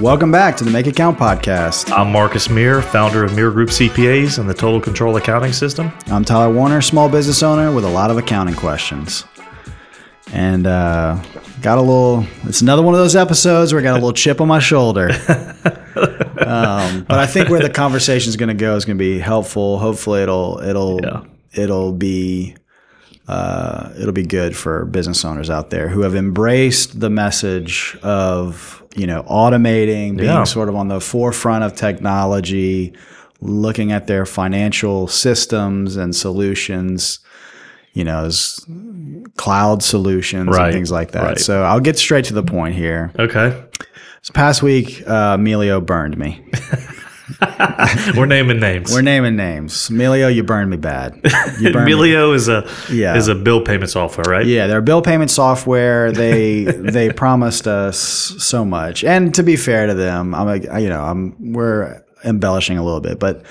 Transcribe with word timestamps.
Welcome 0.00 0.30
back 0.30 0.56
to 0.58 0.64
the 0.64 0.70
Make 0.70 0.86
Account 0.86 1.18
podcast. 1.18 1.90
I'm 1.90 2.12
Marcus 2.12 2.48
Mire, 2.48 2.80
founder 2.82 3.24
of 3.24 3.34
Mire 3.34 3.50
Group 3.50 3.70
CPAs 3.70 4.38
and 4.38 4.48
the 4.48 4.54
Total 4.54 4.80
Control 4.80 5.16
Accounting 5.16 5.52
System. 5.52 5.92
I'm 6.06 6.24
Tyler 6.24 6.52
Warner, 6.54 6.80
small 6.82 7.08
business 7.08 7.42
owner 7.42 7.72
with 7.72 7.84
a 7.84 7.88
lot 7.88 8.10
of 8.12 8.16
accounting 8.16 8.54
questions. 8.54 9.24
And 10.32 10.66
uh, 10.68 11.20
got 11.62 11.78
a 11.78 11.80
little, 11.80 12.24
it's 12.44 12.60
another 12.60 12.82
one 12.82 12.94
of 12.94 13.00
those 13.00 13.16
episodes 13.16 13.72
where 13.72 13.80
I 13.80 13.82
got 13.82 13.92
a 13.92 13.94
little 13.94 14.12
chip 14.12 14.40
on 14.40 14.46
my 14.46 14.60
shoulder. 14.60 15.08
um, 16.46 17.04
but 17.04 17.18
I 17.18 17.26
think 17.26 17.48
where 17.48 17.60
the 17.60 17.70
conversation 17.70 18.28
is 18.28 18.36
going 18.36 18.50
to 18.50 18.54
go 18.54 18.76
is 18.76 18.84
going 18.84 18.98
to 18.98 19.02
be 19.04 19.18
helpful. 19.18 19.78
Hopefully, 19.78 20.22
it'll, 20.22 20.60
it'll, 20.60 21.00
Yeah. 21.02 21.24
it'll 21.54 21.92
be, 21.92 22.54
uh, 23.28 23.90
it'll 24.00 24.12
be 24.12 24.24
good 24.26 24.56
for 24.56 24.86
business 24.86 25.24
owners 25.24 25.50
out 25.50 25.70
there 25.70 25.88
who 25.88 26.00
have 26.00 26.14
embraced 26.14 26.98
the 26.98 27.10
message 27.10 27.96
of, 28.02 28.82
you 28.96 29.06
know, 29.06 29.22
automating, 29.24 30.16
being 30.16 30.30
Yeah. 30.30 30.44
sort 30.44 30.68
of 30.70 30.74
on 30.74 30.88
the 30.88 31.00
forefront 31.00 31.62
of 31.62 31.74
technology, 31.74 32.94
looking 33.40 33.92
at 33.92 34.06
their 34.06 34.24
financial 34.26 35.06
systems 35.08 35.96
and 35.96 36.16
solutions, 36.16 37.18
you 37.92 38.02
know, 38.02 38.24
as 38.24 38.64
cloud 39.36 39.82
solutions 39.82 40.48
Right, 40.48 40.64
and 40.66 40.72
things 40.72 40.90
like 40.90 41.12
that. 41.12 41.22
right. 41.22 41.38
So 41.38 41.62
I'll 41.64 41.80
get 41.80 41.98
straight 41.98 42.24
to 42.26 42.34
the 42.34 42.42
point 42.42 42.74
here. 42.76 43.12
Okay. 43.18 43.62
This 44.22 44.30
past 44.32 44.62
week, 44.62 45.02
uh, 45.06 45.36
Melio 45.36 45.84
burned 45.84 46.16
me. 46.18 46.44
We're 48.16 48.26
naming 48.26 48.60
names. 48.60 48.92
We're 48.92 49.02
naming 49.02 49.36
names. 49.36 49.88
Melio, 49.90 50.34
you 50.34 50.42
burned 50.42 50.70
me 50.70 50.76
bad. 50.76 51.20
You 51.60 51.72
burned 51.72 51.86
me. 51.86 51.92
Melio 51.92 52.34
is 52.34 52.48
a 52.48 52.68
Yeah. 52.90 53.16
is 53.16 53.28
a 53.28 53.34
bill 53.34 53.60
payment 53.62 53.90
software, 53.90 54.24
right? 54.28 54.46
Yeah, 54.46 54.66
their 54.66 54.80
bill 54.80 55.02
payment 55.02 55.30
software. 55.30 56.12
They 56.12 56.64
they 56.64 57.12
promised 57.12 57.66
us 57.66 57.98
so 57.98 58.64
much, 58.64 59.04
and 59.04 59.34
to 59.34 59.42
be 59.42 59.56
fair 59.56 59.86
to 59.86 59.94
them, 59.94 60.34
I'm 60.34 60.46
like, 60.46 60.64
you 60.64 60.88
know, 60.88 61.02
I'm 61.02 61.52
we're 61.52 62.02
embellishing 62.24 62.78
a 62.78 62.84
little 62.84 63.00
bit, 63.00 63.18
but 63.18 63.44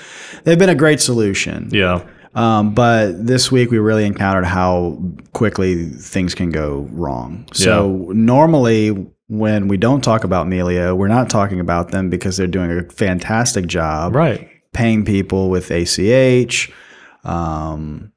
they've 0.44 0.58
been 0.58 0.68
a 0.68 0.74
great 0.74 1.00
solution. 1.00 1.68
Yeah. 1.72 2.04
Um, 2.34 2.74
but 2.74 3.26
this 3.26 3.50
week 3.50 3.70
we 3.70 3.78
really 3.78 4.04
encountered 4.04 4.44
how 4.44 4.98
quickly 5.32 5.86
things 5.86 6.34
can 6.34 6.50
go 6.50 6.86
wrong. 6.92 7.48
So 7.52 8.10
normally 8.14 9.06
when 9.28 9.68
we 9.68 9.76
don't 9.76 10.02
talk 10.02 10.24
about 10.24 10.46
Melio, 10.46 10.96
we're 10.96 11.08
not 11.08 11.28
talking 11.30 11.60
about 11.60 11.90
them 11.90 12.08
because 12.10 12.36
they're 12.36 12.46
doing 12.46 12.70
a 12.70 12.82
fantastic 12.90 13.66
job 13.66 14.14
Right. 14.14 14.48
paying 14.72 15.04
people 15.04 15.50
with 15.50 15.70
ACH 15.70 16.72
um, 17.24 18.12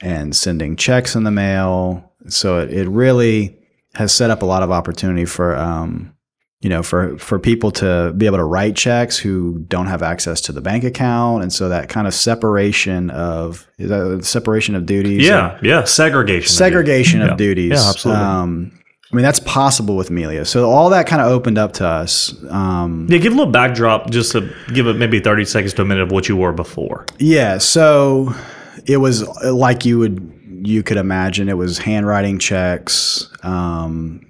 and 0.00 0.34
sending 0.34 0.76
checks 0.76 1.14
in 1.16 1.24
the 1.24 1.30
mail. 1.30 2.12
So 2.28 2.60
it, 2.60 2.72
it 2.72 2.88
really 2.88 3.58
has 3.94 4.12
set 4.14 4.30
up 4.30 4.42
a 4.42 4.46
lot 4.46 4.62
of 4.62 4.70
opportunity 4.70 5.24
for 5.24 5.56
um, 5.56 6.14
you 6.60 6.68
know 6.70 6.82
for 6.84 7.18
for 7.18 7.38
people 7.40 7.72
to 7.72 8.12
be 8.16 8.26
able 8.26 8.38
to 8.38 8.44
write 8.44 8.76
checks 8.76 9.18
who 9.18 9.58
don't 9.68 9.88
have 9.88 10.02
access 10.02 10.40
to 10.42 10.52
the 10.52 10.60
bank 10.60 10.84
account, 10.84 11.42
and 11.42 11.52
so 11.52 11.68
that 11.68 11.88
kind 11.88 12.06
of 12.06 12.14
separation 12.14 13.10
of 13.10 13.68
is 13.78 13.90
that 13.90 14.24
separation 14.24 14.76
of 14.76 14.86
duties, 14.86 15.26
Yeah. 15.26 15.58
Yeah. 15.62 15.82
Segregation. 15.84 16.48
segregation 16.52 17.20
Yeah. 17.20 17.32
of 17.32 17.36
duties. 17.36 17.72
Yeah, 17.72 17.88
absolutely. 17.90 18.22
Um, 18.24 18.72
I 19.12 19.16
mean 19.16 19.22
that's 19.24 19.40
possible 19.40 19.96
with 19.96 20.08
Melio. 20.08 20.46
So 20.46 20.70
all 20.70 20.88
that 20.90 21.06
kind 21.06 21.20
of 21.20 21.28
opened 21.28 21.58
up 21.58 21.72
to 21.74 21.86
us. 21.86 22.34
Um, 22.48 23.06
Yeah, 23.10 23.18
give 23.18 23.32
a 23.34 23.36
little 23.36 23.52
backdrop 23.52 24.10
just 24.10 24.32
to 24.32 24.50
give 24.72 24.86
it 24.86 24.94
maybe 24.94 25.20
30 25.20 25.44
seconds 25.44 25.74
to 25.74 25.82
a 25.82 25.84
minute 25.84 26.02
of 26.02 26.10
what 26.10 26.28
you 26.28 26.36
were 26.36 26.52
before. 26.52 27.04
Yeah, 27.18 27.58
so 27.58 28.34
it 28.86 28.96
was 28.98 29.28
like 29.44 29.84
you 29.84 29.98
would 29.98 30.32
you 30.64 30.82
could 30.82 30.96
imagine 30.96 31.48
it 31.48 31.56
was 31.58 31.76
handwriting 31.78 32.38
checks, 32.38 33.28
um, 33.42 34.24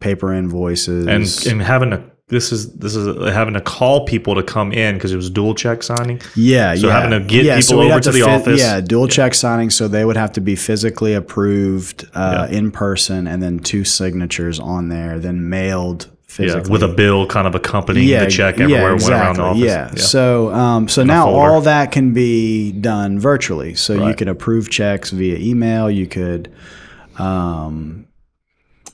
paper 0.00 0.32
invoices, 0.32 1.06
And 1.06 1.52
and 1.52 1.62
having 1.62 1.90
to 1.90 2.02
this 2.28 2.52
is 2.52 2.72
this 2.74 2.94
is 2.94 3.06
having 3.32 3.54
to 3.54 3.60
call 3.60 4.04
people 4.04 4.34
to 4.34 4.42
come 4.42 4.70
in 4.72 4.94
because 4.94 5.12
it 5.12 5.16
was 5.16 5.30
dual 5.30 5.54
check 5.54 5.82
signing. 5.82 6.20
yeah, 6.36 6.74
so 6.74 6.86
yeah. 6.86 7.00
having 7.00 7.18
to 7.18 7.26
get 7.26 7.44
yeah, 7.44 7.58
people 7.60 7.78
we'd 7.78 7.84
over 7.86 7.94
have 7.94 8.02
to 8.02 8.12
the 8.12 8.20
fi- 8.20 8.34
office. 8.34 8.60
Yeah, 8.60 8.80
dual 8.80 9.08
check 9.08 9.34
signing, 9.34 9.70
so 9.70 9.88
they 9.88 10.04
would 10.04 10.16
have 10.16 10.32
to 10.32 10.40
be 10.40 10.54
physically 10.54 11.14
approved 11.14 12.06
uh, 12.14 12.46
in 12.50 12.70
person, 12.70 13.26
and 13.26 13.42
then 13.42 13.58
two 13.58 13.82
signatures 13.84 14.60
on 14.60 14.88
there, 14.90 15.18
then 15.18 15.48
mailed 15.48 16.08
physically 16.26 16.64
Yeah, 16.66 16.72
with 16.72 16.82
a 16.82 16.88
bill 16.88 17.26
kind 17.26 17.46
of 17.46 17.54
accompanying 17.54 18.20
the 18.20 18.26
check 18.30 18.60
everywhere 18.60 18.94
it 18.94 19.00
went 19.02 19.10
around 19.14 19.36
the 19.36 19.42
office. 19.42 19.62
Yeah. 19.62 19.94
So, 19.94 20.52
um, 20.52 20.86
so 20.86 21.00
a 21.00 21.04
now 21.06 21.30
all 21.30 21.62
that 21.62 21.90
can 21.92 22.12
be 22.12 22.72
done 22.72 23.18
virtually. 23.18 23.74
So 23.74 23.94
you 23.94 24.00
Right. 24.02 24.16
can 24.16 24.28
approve 24.28 24.68
checks 24.68 25.10
via 25.10 25.38
email. 25.38 25.90
You 25.90 26.06
could, 26.06 26.52
um, 27.18 28.04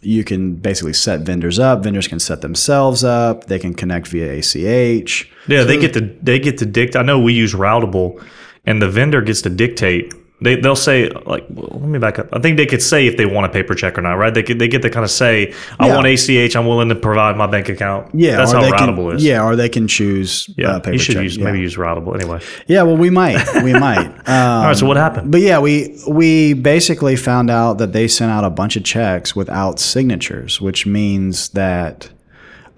you 0.04 0.24
can 0.24 0.54
basically 0.54 0.92
set 0.92 1.20
vendors 1.20 1.58
up. 1.58 1.82
Vendors 1.82 2.08
can 2.08 2.18
set 2.18 2.40
themselves 2.40 3.04
up. 3.04 3.44
They 3.44 3.58
can 3.58 3.74
connect 3.74 4.08
via 4.08 4.38
ACH. 4.38 5.30
Yeah, 5.46 5.64
they 5.64 5.78
get 5.78 5.92
to 5.94 6.00
they 6.22 6.38
get 6.38 6.58
to 6.58 6.66
dictate. 6.66 6.96
I 6.96 7.02
know 7.02 7.20
we 7.20 7.32
use 7.32 7.54
Routable, 7.54 8.24
and 8.64 8.80
the 8.80 8.88
vendor 8.88 9.20
gets 9.20 9.42
to 9.42 9.50
dictate. 9.50 10.12
They 10.44 10.56
they'll 10.56 10.76
say 10.76 11.08
like, 11.08 11.44
well, 11.48 11.68
let 11.72 11.88
me 11.88 11.98
back 11.98 12.18
up. 12.18 12.28
I 12.32 12.38
think 12.38 12.56
they 12.58 12.66
could 12.66 12.82
say 12.82 13.06
if 13.06 13.16
they 13.16 13.26
want 13.26 13.46
a 13.46 13.48
paper 13.48 13.74
check 13.74 13.98
or 13.98 14.02
not, 14.02 14.14
right? 14.14 14.32
They 14.32 14.42
could, 14.42 14.58
they 14.58 14.68
get 14.68 14.82
to 14.82 14.90
kind 14.90 15.02
of 15.04 15.10
say, 15.10 15.52
I 15.80 15.88
Yeah. 15.88 15.94
want 15.96 16.06
ACH. 16.06 16.54
I'm 16.54 16.66
willing 16.66 16.88
to 16.90 16.94
provide 16.94 17.36
my 17.36 17.46
bank 17.46 17.68
account. 17.68 18.14
Yeah, 18.14 18.36
that's 18.36 18.52
how 18.52 18.60
they 18.60 18.70
Routable 18.70 19.08
can, 19.08 19.16
is. 19.16 19.24
Yeah, 19.24 19.42
or 19.44 19.56
they 19.56 19.68
can 19.68 19.88
choose 19.88 20.48
yeah. 20.56 20.70
uh, 20.72 20.78
paper 20.80 20.92
you 20.92 20.98
should 20.98 21.14
check. 21.14 21.24
use 21.24 21.36
yeah. 21.36 21.44
maybe 21.44 21.60
use 21.60 21.76
Routable 21.76 22.14
anyway. 22.14 22.40
Yeah, 22.66 22.82
well, 22.82 22.96
we 22.96 23.10
might. 23.10 23.42
We 23.64 23.72
might. 23.78 24.06
Um, 24.06 24.60
All 24.60 24.64
right. 24.66 24.76
So 24.76 24.86
what 24.86 24.96
happened? 24.96 25.32
But 25.32 25.40
yeah, 25.40 25.58
we 25.58 25.98
we 26.06 26.52
basically 26.52 27.16
found 27.16 27.50
out 27.50 27.78
that 27.78 27.92
they 27.92 28.06
sent 28.06 28.30
out 28.30 28.44
a 28.44 28.50
bunch 28.50 28.76
of 28.76 28.84
checks 28.84 29.34
without 29.34 29.80
signatures, 29.80 30.60
which 30.60 30.84
means 30.86 31.48
that 31.50 32.10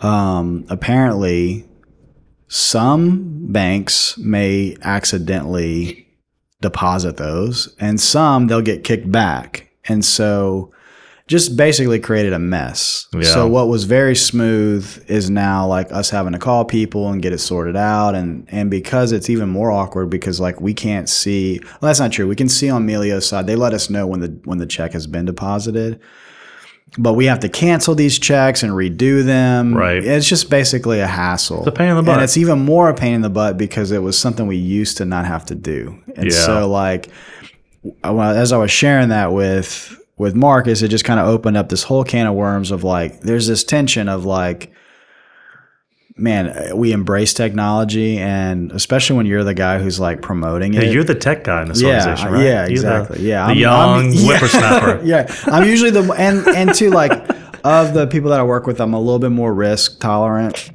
um, 0.00 0.64
apparently 0.68 1.64
some 2.48 3.46
banks 3.52 4.16
may 4.18 4.76
accidentally 4.82 6.05
deposit 6.60 7.16
those, 7.16 7.74
and 7.78 8.00
some 8.00 8.46
they'll 8.46 8.62
get 8.62 8.84
kicked 8.84 9.10
back, 9.10 9.70
and 9.86 10.04
so 10.04 10.72
just 11.26 11.56
basically 11.56 11.98
created 11.98 12.32
a 12.32 12.38
mess. 12.38 13.08
Yeah. 13.12 13.22
So 13.22 13.48
what 13.48 13.68
was 13.68 13.82
very 13.84 14.14
smooth 14.14 15.04
is 15.08 15.28
now 15.28 15.66
like 15.66 15.90
us 15.90 16.08
having 16.08 16.32
to 16.32 16.38
call 16.38 16.64
people 16.64 17.10
and 17.10 17.20
get 17.20 17.32
it 17.32 17.38
sorted 17.38 17.76
out, 17.76 18.14
and 18.14 18.46
and 18.50 18.70
because 18.70 19.12
it's 19.12 19.28
even 19.28 19.48
more 19.48 19.70
awkward 19.72 20.08
because 20.08 20.40
like 20.40 20.60
we 20.60 20.72
can't 20.72 21.08
see. 21.08 21.58
Well, 21.58 21.88
that's 21.88 22.00
not 22.00 22.12
true. 22.12 22.28
We 22.28 22.36
can 22.36 22.48
see 22.48 22.70
on 22.70 22.86
Melio's 22.86 23.28
side. 23.28 23.46
They 23.46 23.56
let 23.56 23.74
us 23.74 23.90
know 23.90 24.06
when 24.06 24.20
the 24.20 24.38
when 24.44 24.58
the 24.58 24.66
check 24.66 24.92
has 24.92 25.06
been 25.06 25.24
deposited. 25.24 26.00
But 26.98 27.14
we 27.14 27.26
have 27.26 27.40
to 27.40 27.48
cancel 27.48 27.94
these 27.94 28.18
checks 28.18 28.62
and 28.62 28.72
redo 28.72 29.24
them. 29.24 29.74
Right. 29.74 30.02
It's 30.02 30.26
just 30.28 30.48
basically 30.48 31.00
a 31.00 31.06
hassle. 31.06 31.58
It's 31.58 31.66
a 31.66 31.72
pain 31.72 31.90
in 31.90 31.96
the 31.96 32.02
butt. 32.02 32.14
And 32.14 32.22
it's 32.22 32.36
even 32.36 32.60
more 32.60 32.88
a 32.88 32.94
pain 32.94 33.14
in 33.14 33.20
the 33.22 33.28
butt 33.28 33.58
because 33.58 33.90
it 33.90 34.02
was 34.02 34.18
something 34.18 34.46
we 34.46 34.56
used 34.56 34.96
to 34.98 35.04
not 35.04 35.26
have 35.26 35.44
to 35.46 35.54
do. 35.54 36.00
And 36.14 36.26
Yeah. 36.30 36.46
so 36.46 36.70
like 36.70 37.10
uh, 38.04 38.18
as 38.30 38.52
I 38.52 38.56
was 38.56 38.70
sharing 38.70 39.10
that 39.10 39.32
with 39.32 40.00
with 40.16 40.34
Marcus, 40.34 40.80
it 40.80 40.88
just 40.88 41.04
kind 41.04 41.20
of 41.20 41.26
opened 41.26 41.56
up 41.58 41.68
this 41.68 41.82
whole 41.82 42.02
can 42.04 42.26
of 42.26 42.34
worms 42.34 42.70
of 42.70 42.82
like, 42.82 43.20
there's 43.20 43.46
this 43.46 43.62
tension 43.62 44.08
of 44.08 44.24
like, 44.24 44.72
man, 46.16 46.76
we 46.76 46.92
embrace 46.92 47.34
technology, 47.34 48.18
and 48.18 48.72
especially 48.72 49.16
when 49.16 49.26
you're 49.26 49.44
the 49.44 49.54
guy 49.54 49.78
who's 49.78 50.00
like 50.00 50.22
promoting 50.22 50.74
it. 50.74 50.84
Yeah, 50.84 50.90
you're 50.90 51.04
the 51.04 51.14
tech 51.14 51.44
guy 51.44 51.62
in 51.62 51.68
this 51.68 51.80
yeah, 51.82 51.98
organization, 51.98 52.32
right? 52.32 52.44
yeah, 52.44 52.52
You're 52.66 52.66
the- 52.66 52.72
exactly. 52.72 53.22
yeah, 53.28 53.46
the 53.48 53.56
young 53.56 54.12
whippersnapper. 54.26 55.00
yeah, 55.04 55.34
I'm 55.46 55.66
usually 55.68 55.90
the 55.90 56.10
and 56.12 56.46
and 56.48 56.74
to 56.74 56.90
like 56.90 57.12
of 57.64 57.94
the 57.94 58.06
people 58.06 58.30
that 58.30 58.40
I 58.40 58.44
work 58.44 58.66
with, 58.66 58.80
I'm 58.80 58.94
a 58.94 59.00
little 59.00 59.18
bit 59.18 59.30
more 59.30 59.52
risk 59.52 60.00
tolerant. 60.00 60.70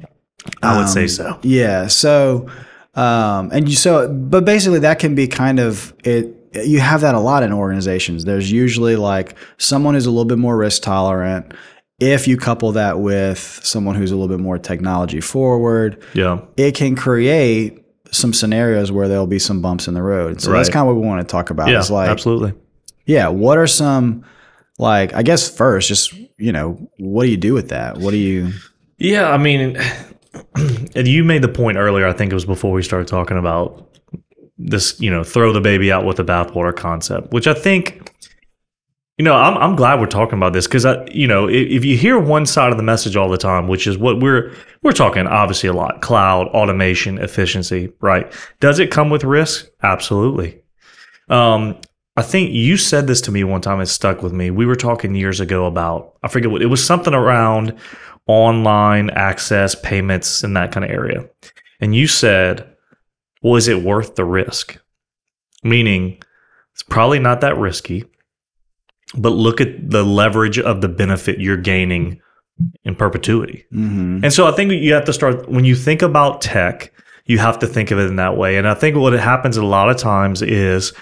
I 0.62 0.76
would 0.78 0.88
say 0.88 1.02
Um, 1.02 1.08
so. 1.08 1.38
Yeah. 1.42 1.86
So, 1.86 2.48
um, 2.94 3.50
and 3.52 3.68
you 3.68 3.76
so, 3.76 4.08
but 4.12 4.44
basically 4.44 4.80
that 4.80 4.98
can 4.98 5.14
be 5.14 5.26
kind 5.28 5.58
of 5.60 5.94
it. 6.04 6.36
You 6.54 6.80
have 6.80 7.00
that 7.00 7.14
a 7.14 7.18
lot 7.20 7.42
in 7.42 7.52
organizations. 7.52 8.24
There's 8.26 8.52
usually 8.52 8.96
like 8.96 9.34
someone 9.56 9.94
who's 9.94 10.04
a 10.04 10.10
little 10.10 10.26
bit 10.26 10.36
more 10.38 10.56
risk 10.56 10.82
tolerant. 10.82 11.54
If 12.02 12.26
you 12.26 12.36
couple 12.36 12.72
that 12.72 12.98
with 13.00 13.38
someone 13.62 13.94
who's 13.94 14.10
a 14.10 14.16
little 14.16 14.28
bit 14.34 14.42
more 14.42 14.58
technology 14.58 15.20
forward, 15.20 16.02
Yeah. 16.14 16.40
it 16.56 16.74
can 16.74 16.96
create 16.96 17.78
some 18.10 18.32
scenarios 18.32 18.90
where 18.90 19.08
there'll 19.08 19.26
be 19.26 19.38
some 19.38 19.62
bumps 19.62 19.86
in 19.88 19.94
the 19.94 20.02
road. 20.02 20.40
So 20.40 20.50
that's 20.52 20.68
kind 20.68 20.82
of 20.88 20.94
what 20.94 21.00
we 21.00 21.06
want 21.06 21.26
to 21.26 21.30
talk 21.30 21.50
about. 21.50 21.68
Yeah. 21.68 21.78
is 21.78 21.90
like, 21.90 22.10
absolutely. 22.10 22.52
yeah, 23.06 23.28
what 23.28 23.56
are 23.56 23.66
some 23.66 24.24
like? 24.78 25.14
I 25.14 25.22
guess 25.22 25.48
first, 25.48 25.88
just 25.88 26.12
you 26.38 26.50
know, 26.52 26.90
what 26.98 27.24
do 27.24 27.30
you 27.30 27.36
do 27.36 27.54
with 27.54 27.68
that? 27.68 27.98
What 27.98 28.10
do 28.10 28.16
you? 28.18 28.50
Yeah, 28.98 29.30
I 29.30 29.38
mean, 29.38 29.78
and 30.56 31.08
you 31.08 31.24
made 31.24 31.42
the 31.42 31.48
point 31.48 31.78
earlier. 31.78 32.06
I 32.06 32.12
think 32.12 32.32
it 32.32 32.34
was 32.34 32.44
before 32.44 32.72
we 32.72 32.82
started 32.82 33.06
talking 33.08 33.38
about 33.38 33.88
this. 34.58 35.00
You 35.00 35.10
know, 35.10 35.22
throw 35.24 35.52
the 35.52 35.60
baby 35.60 35.90
out 35.92 36.04
with 36.04 36.16
the 36.18 36.24
bathwater 36.24 36.74
concept, 36.74 37.32
which 37.32 37.46
I 37.46 37.54
think. 37.54 38.08
You 39.22 39.26
know, 39.26 39.36
I'm 39.36 39.56
I'm 39.56 39.76
glad 39.76 40.00
we're 40.00 40.06
talking 40.06 40.36
about 40.36 40.52
this 40.52 40.66
because 40.66 40.84
I, 40.84 41.04
you 41.12 41.28
know, 41.28 41.48
if, 41.48 41.68
if 41.68 41.84
you 41.84 41.96
hear 41.96 42.18
one 42.18 42.44
side 42.44 42.72
of 42.72 42.76
the 42.76 42.82
message 42.82 43.14
all 43.16 43.28
the 43.28 43.38
time, 43.38 43.68
which 43.68 43.86
is 43.86 43.96
what 43.96 44.18
we're 44.18 44.52
we're 44.82 44.90
talking 44.90 45.28
obviously 45.28 45.68
a 45.68 45.72
lot, 45.72 46.02
cloud 46.02 46.48
automation, 46.48 47.18
efficiency, 47.18 47.92
right? 48.00 48.32
Does 48.58 48.80
it 48.80 48.90
come 48.90 49.10
with 49.10 49.22
risk? 49.22 49.70
Absolutely. 49.80 50.60
Um, 51.28 51.78
I 52.16 52.22
think 52.22 52.50
you 52.50 52.76
said 52.76 53.06
this 53.06 53.20
to 53.20 53.30
me 53.30 53.44
one 53.44 53.60
time. 53.60 53.80
It 53.80 53.86
stuck 53.86 54.24
with 54.24 54.32
me. 54.32 54.50
We 54.50 54.66
were 54.66 54.74
talking 54.74 55.14
years 55.14 55.38
ago 55.38 55.66
about 55.66 56.16
I 56.24 56.26
forget 56.26 56.50
what 56.50 56.60
it 56.60 56.66
was 56.66 56.84
something 56.84 57.14
around 57.14 57.78
online 58.26 59.08
access 59.10 59.76
payments 59.76 60.42
in 60.42 60.54
that 60.54 60.72
kind 60.72 60.84
of 60.84 60.90
area. 60.90 61.28
And 61.80 61.94
you 61.94 62.08
said, 62.08 62.68
was 63.40 63.68
it 63.68 63.84
worth 63.84 64.16
the 64.16 64.24
risk? 64.24 64.78
Meaning, 65.62 66.20
it's 66.72 66.82
probably 66.82 67.20
not 67.20 67.40
that 67.42 67.56
risky, 67.56 68.04
but 69.14 69.30
look 69.30 69.60
at 69.60 69.90
the 69.90 70.04
leverage 70.04 70.58
of 70.58 70.80
the 70.80 70.88
benefit 70.88 71.40
you're 71.40 71.56
gaining 71.56 72.20
in 72.84 72.94
perpetuity. 72.94 73.64
Mm-hmm. 73.72 74.24
And 74.24 74.32
so 74.32 74.46
I 74.46 74.52
think 74.52 74.72
you 74.72 74.94
have 74.94 75.04
to 75.06 75.12
start 75.12 75.48
when 75.48 75.64
you 75.64 75.74
think 75.74 76.02
about 76.02 76.40
tech, 76.40 76.92
you 77.26 77.38
have 77.38 77.58
to 77.60 77.66
think 77.66 77.90
of 77.90 77.98
it 77.98 78.06
in 78.06 78.16
that 78.16 78.36
way. 78.36 78.56
And 78.56 78.68
I 78.68 78.74
think 78.74 78.96
what 78.96 79.12
happens 79.12 79.56
a 79.56 79.64
lot 79.64 79.90
of 79.90 79.96
times 79.96 80.42
is 80.42 80.92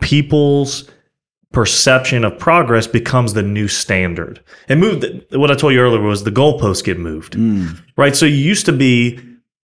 people's 0.00 0.88
perception 1.52 2.24
of 2.24 2.38
progress 2.38 2.86
becomes 2.86 3.32
the 3.32 3.42
new 3.42 3.68
standard. 3.68 4.42
And 4.68 4.80
moved 4.80 5.06
what 5.32 5.50
I 5.50 5.54
told 5.54 5.72
you 5.72 5.80
earlier 5.80 6.00
was 6.00 6.24
the 6.24 6.30
goalposts 6.30 6.84
get 6.84 6.98
moved. 6.98 7.34
Mm. 7.34 7.80
Right? 7.96 8.14
So 8.14 8.26
you 8.26 8.36
used 8.36 8.66
to 8.66 8.72
be 8.72 9.20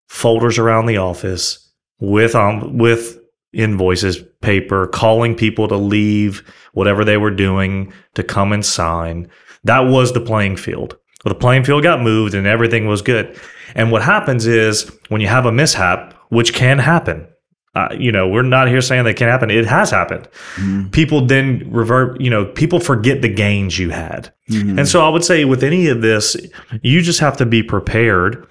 folders 0.09 0.59
around 0.59 0.87
the 0.87 0.99
office 0.99 1.71
with 1.99 2.35
um 2.35 2.79
with 2.79 3.19
invoices, 3.53 4.23
paper, 4.41 4.87
calling 4.87 5.35
people 5.35 5.69
to 5.69 5.77
leave 5.77 6.43
whatever 6.73 7.05
they 7.05 7.17
were 7.17 7.31
doing 7.31 7.93
to 8.15 8.23
come 8.23 8.53
and 8.53 8.65
sign. 8.65 9.29
That 9.65 9.81
was 9.81 10.13
the 10.13 10.21
playing 10.21 10.57
field. 10.57 10.97
Well, 11.25 11.35
the 11.35 11.39
playing 11.39 11.65
field 11.65 11.83
got 11.83 12.01
moved 12.01 12.35
and 12.35 12.47
everything 12.47 12.87
was 12.87 13.03
good. 13.03 13.39
And 13.75 13.93
what 13.93 14.03
happens 14.03 14.47
is 14.47 14.91
when 15.09 15.21
you 15.21 15.29
have 15.29 15.47
a 15.47 15.53
mishap, 15.53 16.15
which 16.31 16.53
can 16.55 16.79
happen, 16.79 17.29
uh, 17.75 17.89
you 17.99 18.13
know, 18.13 18.29
we're 18.29 18.43
not 18.43 18.69
here 18.69 18.81
saying 18.81 19.05
that 19.05 19.17
can 19.17 19.29
happen. 19.29 19.51
It 19.51 19.65
has 19.67 19.91
happened. 19.91 20.29
Mhm. 20.57 20.93
People 20.93 21.25
then 21.25 21.67
revert, 21.71 22.21
you 22.21 22.29
know, 22.29 22.45
people 22.45 22.81
forget 22.81 23.23
the 23.23 23.29
gains 23.33 23.79
you 23.79 23.91
had. 23.91 24.31
Mhm. 24.51 24.79
And 24.79 24.89
so 24.89 25.05
I 25.05 25.09
would 25.09 25.25
say 25.25 25.45
with 25.45 25.63
any 25.63 25.89
of 25.89 26.03
this, 26.03 26.37
you 26.83 27.01
just 27.01 27.21
have 27.21 27.37
to 27.39 27.47
be 27.47 27.63
prepared 27.63 28.47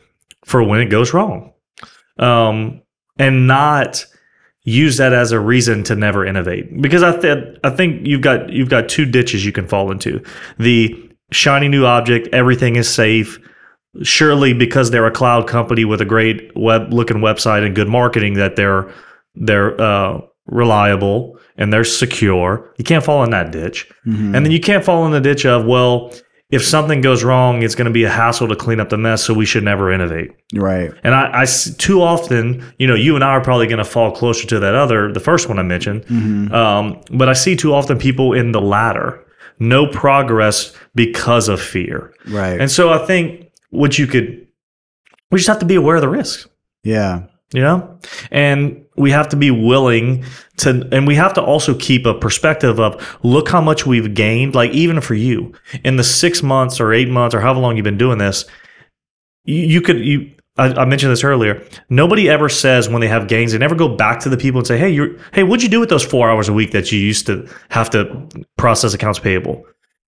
for 0.46 0.64
when 0.64 0.80
it 0.80 0.86
goes 0.90 1.14
wrong. 1.14 1.52
Um, 2.18 2.82
and 3.20 3.46
not 3.48 4.06
use 4.64 4.98
that 4.98 5.14
as 5.14 5.32
a 5.32 5.40
reason 5.40 5.84
to 5.84 5.96
never 5.96 6.26
innovate. 6.26 6.82
Because 6.82 7.04
I 7.04 7.18
th- 7.20 7.58
I 7.64 7.70
think 7.70 8.06
you've 8.06 8.22
got 8.22 8.50
you've 8.50 8.70
got 8.70 8.90
two 8.90 9.06
ditches 9.06 9.46
you 9.46 9.52
can 9.52 9.68
fall 9.68 9.92
into. 9.92 10.22
The 10.60 10.96
shiny 11.32 11.68
new 11.68 11.86
object, 11.86 12.28
everything 12.34 12.76
is 12.76 12.90
safe. 12.90 13.40
Surely 14.04 14.54
because 14.54 14.90
they're 14.92 15.06
a 15.06 15.12
cloud 15.12 15.48
company 15.48 15.84
with 15.84 16.00
a 16.00 16.06
great 16.06 16.56
web 16.56 16.94
looking 16.94 17.18
website 17.18 17.66
and 17.66 17.76
good 17.76 17.90
marketing 17.90 18.36
that 18.36 18.56
they're 18.56 18.90
they're 19.36 19.80
uh, 19.82 20.22
reliable 20.46 21.38
and 21.58 21.74
they're 21.74 21.84
secure. 21.84 22.74
You 22.78 22.86
can't 22.86 23.04
fall 23.04 23.24
in 23.24 23.32
that 23.32 23.52
ditch. 23.52 23.90
Mhm. 24.08 24.36
And 24.36 24.46
then 24.46 24.52
you 24.52 24.60
can't 24.62 24.84
fall 24.86 25.06
in 25.06 25.12
the 25.12 25.20
ditch 25.20 25.46
of, 25.46 25.66
well, 25.66 26.14
if 26.52 26.66
something 26.66 27.02
goes 27.02 27.24
wrong, 27.24 27.64
it's 27.64 27.76
going 27.76 27.86
to 27.86 27.92
be 27.92 28.04
a 28.04 28.10
hassle 28.10 28.48
to 28.50 28.56
clean 28.56 28.80
up 28.80 28.90
the 28.90 28.98
mess, 28.98 29.24
so 29.24 29.34
we 29.34 29.46
should 29.46 29.64
never 29.64 29.92
innovate. 29.92 30.32
right. 30.54 30.92
And 31.04 31.16
I 31.16 31.46
too 31.78 32.02
often, 32.02 32.64
you 32.78 32.88
know, 32.88 32.96
you 32.96 33.16
and 33.16 33.24
I 33.24 33.30
are 33.30 33.42
probably 33.42 33.68
going 33.68 33.78
to 33.78 33.86
fall 33.86 34.12
closer 34.12 34.46
to 34.48 34.60
that 34.60 34.76
other, 34.76 35.12
the 35.12 35.20
first 35.22 35.48
one 35.48 35.58
I 35.60 35.64
mentioned. 35.64 36.06
Mhm. 36.08 36.52
Um, 36.52 37.02
but 37.12 37.30
I 37.30 37.34
see 37.34 37.56
too 37.56 37.74
often 37.74 37.98
people 37.98 38.34
in 38.34 38.52
the 38.52 38.62
latter, 38.62 39.24
no 39.60 39.88
progress 39.88 40.74
because 40.94 41.48
of 41.48 41.62
fear. 41.62 42.14
Right. 42.28 42.60
And 42.60 42.70
so 42.70 42.92
I 42.92 43.06
think 43.06 43.48
what 43.70 43.98
you 43.98 44.06
could, 44.08 44.46
we 45.32 45.38
just 45.38 45.48
have 45.48 45.60
to 45.60 45.66
be 45.66 45.76
aware 45.76 45.96
of 45.96 46.02
the 46.02 46.10
risks 46.10 46.48
yeah. 46.84 47.24
You 47.54 47.62
know 47.62 48.00
and 48.32 48.86
we 48.96 49.12
have 49.12 49.28
to 49.28 49.36
be 49.36 49.52
willing 49.52 50.24
to 50.58 50.88
and 50.92 51.08
we 51.08 51.16
have 51.16 51.34
to 51.34 51.42
also 51.42 51.76
keep 51.76 52.06
a 52.06 52.14
perspective 52.14 52.80
of 52.80 53.18
look 53.24 53.50
how 53.50 53.62
much 53.62 53.86
we've 53.86 54.14
gained 54.14 54.56
like 54.56 54.72
even 54.72 55.02
for 55.02 55.16
you 55.16 55.54
in 55.84 55.98
the 55.98 56.04
six 56.04 56.42
months 56.42 56.80
or 56.80 56.94
eight 56.94 57.10
months 57.10 57.36
or 57.36 57.42
however 57.42 57.60
long 57.60 57.76
you've 57.76 57.84
been 57.84 57.98
doing 57.98 58.18
this 58.18 58.46
you, 59.46 59.56
you 59.56 59.82
could 59.82 60.00
you 60.00 60.32
I, 60.58 60.68
I 60.82 60.86
mentioned 60.86 61.12
this 61.12 61.24
earlier. 61.24 61.64
Nobody 61.90 62.30
ever 62.30 62.50
says 62.50 62.90
when 62.90 63.00
they 63.02 63.08
have 63.08 63.28
gains, 63.28 63.54
they 63.54 63.58
never 63.58 63.76
go 63.76 63.96
back 63.96 64.20
to 64.22 64.30
the 64.30 64.38
people 64.38 64.60
and 64.60 64.68
say, 64.68 64.78
"Hey, 64.78 64.90
you're 64.90 65.18
hey, 65.34 65.44
what'd 65.44 65.64
you 65.64 65.70
do 65.70 65.80
with 65.80 65.90
those 65.90 66.04
four 66.04 66.30
hours 66.30 66.50
a 66.50 66.54
week 66.54 66.72
that 66.72 66.92
you 66.92 67.00
used 67.00 67.26
to 67.28 67.48
have 67.70 67.90
to 67.92 68.28
process 68.58 68.94
accounts 68.94 69.20
payable?" 69.20 69.66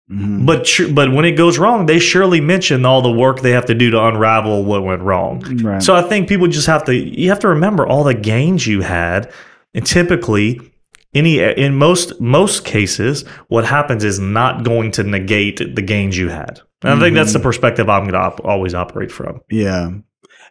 Mhm. 0.10 0.46
But 0.46 0.68
su- 0.68 0.94
but 0.94 1.14
when 1.14 1.26
it 1.26 1.32
goes 1.34 1.58
wrong, 1.60 1.86
they 1.86 2.00
surely 2.00 2.42
mention 2.42 2.86
all 2.86 3.02
the 3.02 3.12
work 3.12 3.42
they 3.42 3.52
have 3.52 3.66
to 3.68 3.74
do 3.76 3.90
to 3.92 4.04
unravel 4.06 4.64
what 4.66 4.84
went 4.84 5.02
wrong. 5.02 5.42
Right. 5.62 5.82
So 5.82 5.96
I 5.96 6.02
think 6.02 6.28
people 6.28 6.48
just 6.48 6.68
have 6.68 6.84
to 6.86 6.96
you 6.96 7.30
have 7.30 7.40
to 7.40 7.48
remember 7.48 7.86
all 7.88 8.04
the 8.04 8.14
gains 8.14 8.68
you 8.68 8.82
had, 8.82 9.32
and 9.74 9.86
typically 9.86 10.60
any 11.14 11.40
in 11.40 11.76
most 11.76 12.20
most 12.20 12.66
cases, 12.66 13.24
what 13.48 13.64
happens 13.66 14.04
is 14.04 14.20
not 14.20 14.64
going 14.64 14.92
to 14.92 15.04
negate 15.04 15.76
the 15.76 15.82
gains 15.82 16.18
you 16.18 16.30
had. 16.30 16.60
And 16.84 16.94
I 16.94 17.00
think 17.00 17.16
that's 17.16 17.34
the 17.34 17.40
perspective 17.40 17.90
I'm 17.90 18.02
going 18.04 18.14
to 18.14 18.20
op- 18.20 18.44
always 18.44 18.74
operate 18.74 19.12
from. 19.12 19.40
Yeah. 19.52 19.92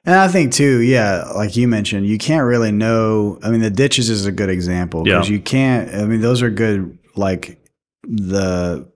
And 0.06 0.14
I 0.14 0.28
think 0.28 0.52
too, 0.52 0.80
yeah, 0.80 1.24
like 1.34 1.56
you 1.56 1.66
mentioned, 1.68 2.06
you 2.06 2.16
can't 2.18 2.44
really 2.46 2.70
know. 2.72 3.38
I 3.42 3.50
mean, 3.50 3.60
the 3.60 3.68
ditches 3.70 4.08
is 4.08 4.24
a 4.26 4.32
good 4.32 4.48
example 4.48 5.02
because 5.02 5.28
Yeah. 5.28 5.34
you 5.34 5.40
can't. 5.40 5.92
I 5.94 6.04
mean, 6.06 6.20
those 6.22 6.40
are 6.40 6.48
good. 6.50 6.96
Like 7.16 7.58
the 8.04 8.86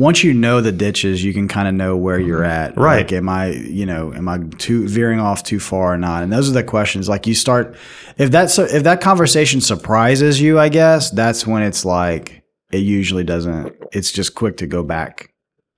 once 0.00 0.24
you 0.24 0.32
know 0.32 0.62
the 0.62 0.72
ditches, 0.72 1.22
you 1.22 1.34
can 1.34 1.46
kind 1.46 1.68
of 1.68 1.74
know 1.74 1.94
where 1.94 2.18
mm-hmm. 2.18 2.26
you're 2.26 2.44
at. 2.44 2.74
Right. 2.74 2.96
Like, 2.96 3.12
am 3.12 3.28
I, 3.28 3.48
you 3.48 3.84
know, 3.84 4.14
am 4.14 4.30
I 4.30 4.38
too 4.56 4.88
veering 4.88 5.20
off 5.20 5.44
too 5.44 5.60
far 5.60 5.92
or 5.92 5.98
not? 5.98 6.22
And 6.22 6.32
those 6.32 6.48
are 6.48 6.54
the 6.54 6.64
questions. 6.64 7.06
Like 7.06 7.26
you 7.26 7.34
start 7.34 7.76
if 8.16 8.30
that's 8.30 8.58
if 8.58 8.84
that 8.84 9.02
conversation 9.02 9.60
surprises 9.60 10.40
you, 10.40 10.58
I 10.58 10.70
guess 10.70 11.10
that's 11.10 11.46
when 11.46 11.62
it's 11.62 11.84
like 11.84 12.42
it 12.72 12.78
usually 12.78 13.24
doesn't. 13.24 13.76
It's 13.92 14.10
just 14.10 14.34
quick 14.34 14.56
to 14.58 14.66
go 14.66 14.82
back. 14.82 15.34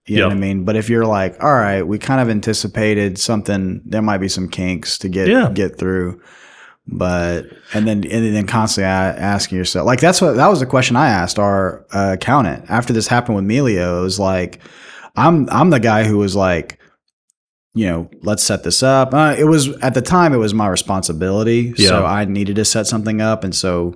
You 0.07 0.17
know 0.17 0.23
Yeah. 0.23 0.29
what 0.29 0.37
I 0.37 0.41
mean? 0.41 0.65
But 0.65 0.77
if 0.77 0.89
you're 0.89 1.07
like, 1.07 1.43
all 1.43 1.55
right, 1.55 1.83
we 1.83 1.99
kind 1.99 2.21
of 2.21 2.29
anticipated 2.31 3.19
something, 3.19 3.83
there 3.85 4.03
might 4.03 4.19
be 4.19 4.29
some 4.29 4.49
kinks 4.49 4.99
to 4.99 5.09
get 5.09 5.27
Yeah. 5.27 5.51
get 5.53 5.79
through. 5.79 6.21
But 6.87 7.47
and 7.75 7.87
then 7.87 7.99
and 8.05 8.35
then 8.37 8.47
constantly 8.47 8.89
asking 8.89 9.57
yourself, 9.57 9.87
like 9.87 10.01
that's 10.01 10.21
what 10.21 10.33
that 10.37 10.49
was 10.49 10.59
the 10.61 10.67
question 10.67 10.97
I 10.97 11.09
asked 11.09 11.39
our 11.39 11.87
uh, 11.93 12.15
accountant 12.15 12.65
after 12.69 12.93
this 12.93 13.07
happened 13.07 13.37
with 13.37 13.45
Melio. 13.45 14.01
It 14.01 14.03
was 14.03 14.19
like, 14.19 14.61
I'm 15.15 15.49
I'm 15.51 15.71
the 15.71 15.79
guy 15.79 16.03
who 16.05 16.19
was 16.19 16.35
like, 16.35 16.81
you 17.75 17.87
know, 17.87 18.11
let's 18.23 18.43
set 18.43 18.65
this 18.65 18.83
up. 18.83 19.15
Uh, 19.15 19.37
it 19.39 19.45
was 19.45 19.69
at 19.79 19.95
the 19.95 20.03
time 20.03 20.33
it 20.35 20.39
was 20.39 20.55
my 20.55 20.67
responsibility, 20.69 21.73
Yeah. 21.77 21.89
so 21.89 22.05
I 22.05 22.25
needed 22.25 22.57
to 22.57 22.65
set 22.65 22.89
something 22.89 23.21
up, 23.21 23.45
and 23.45 23.55
so 23.55 23.95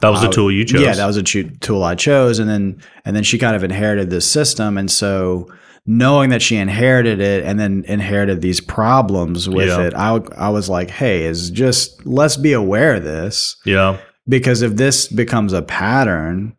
That 0.00 0.10
was 0.10 0.20
the 0.22 0.30
tool 0.30 0.52
you 0.52 0.64
chose. 0.64 0.82
yeah, 0.82 0.94
that 0.94 1.06
was 1.06 1.16
a 1.16 1.24
tool 1.24 1.82
I 1.82 1.96
chose, 1.96 2.38
and 2.38 2.48
then 2.48 2.80
and 3.04 3.16
then 3.16 3.24
she 3.24 3.38
kind 3.38 3.56
of 3.56 3.64
inherited 3.64 4.08
this 4.08 4.24
system, 4.30 4.78
and 4.78 4.88
so 4.88 5.48
knowing 5.86 6.30
that 6.30 6.42
she 6.42 6.56
inherited 6.56 7.20
it 7.20 7.44
and 7.44 7.58
then 7.58 7.84
inherited 7.88 8.40
these 8.42 8.60
problems 8.60 9.48
with 9.48 9.68
Yeah. 9.68 9.82
it, 9.86 9.94
I 9.94 10.48
was 10.50 10.68
like, 10.68 10.90
hey, 10.90 11.24
is 11.24 11.50
just 11.50 12.04
let's 12.06 12.36
be 12.36 12.52
aware 12.52 12.94
of 12.96 13.04
this 13.04 13.56
yeah. 13.64 13.96
because 14.28 14.62
if 14.62 14.76
this 14.76 15.08
becomes 15.08 15.52
a 15.52 15.62
pattern, 15.62 16.54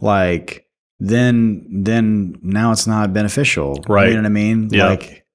like 0.00 0.66
then 1.00 1.66
then 1.70 2.38
now 2.42 2.72
it's 2.72 2.86
not 2.86 3.12
beneficial, 3.12 3.82
Right. 3.88 4.08
You 4.08 4.14
know 4.14 4.20
what 4.20 4.26
I 4.26 4.30
mean? 4.30 4.68
Yeah. 4.70 4.86
Like, 4.88 5.26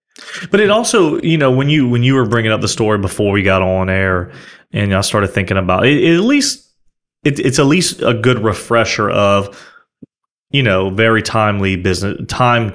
But 0.51 0.59
it 0.61 0.69
also, 0.69 1.21
you 1.21 1.37
know, 1.37 1.51
when 1.51 1.69
you 1.69 1.87
when 1.87 2.03
you 2.03 2.15
were 2.15 2.25
bringing 2.25 2.51
up 2.51 2.61
the 2.61 2.67
story 2.67 2.97
before 2.97 3.31
we 3.31 3.43
got 3.43 3.61
on 3.61 3.89
air, 3.89 4.31
and 4.71 4.93
I 4.93 5.01
started 5.01 5.27
thinking 5.29 5.57
about 5.57 5.85
it, 5.85 5.97
it 6.01 6.15
at 6.15 6.23
least 6.23 6.65
it, 7.23 7.39
it's 7.39 7.59
at 7.59 7.65
least 7.65 8.01
a 8.01 8.13
good 8.13 8.39
refresher 8.39 9.09
of, 9.09 9.61
you 10.51 10.63
know, 10.63 10.89
very 10.89 11.21
timely 11.21 11.75
business 11.75 12.17
time. 12.27 12.73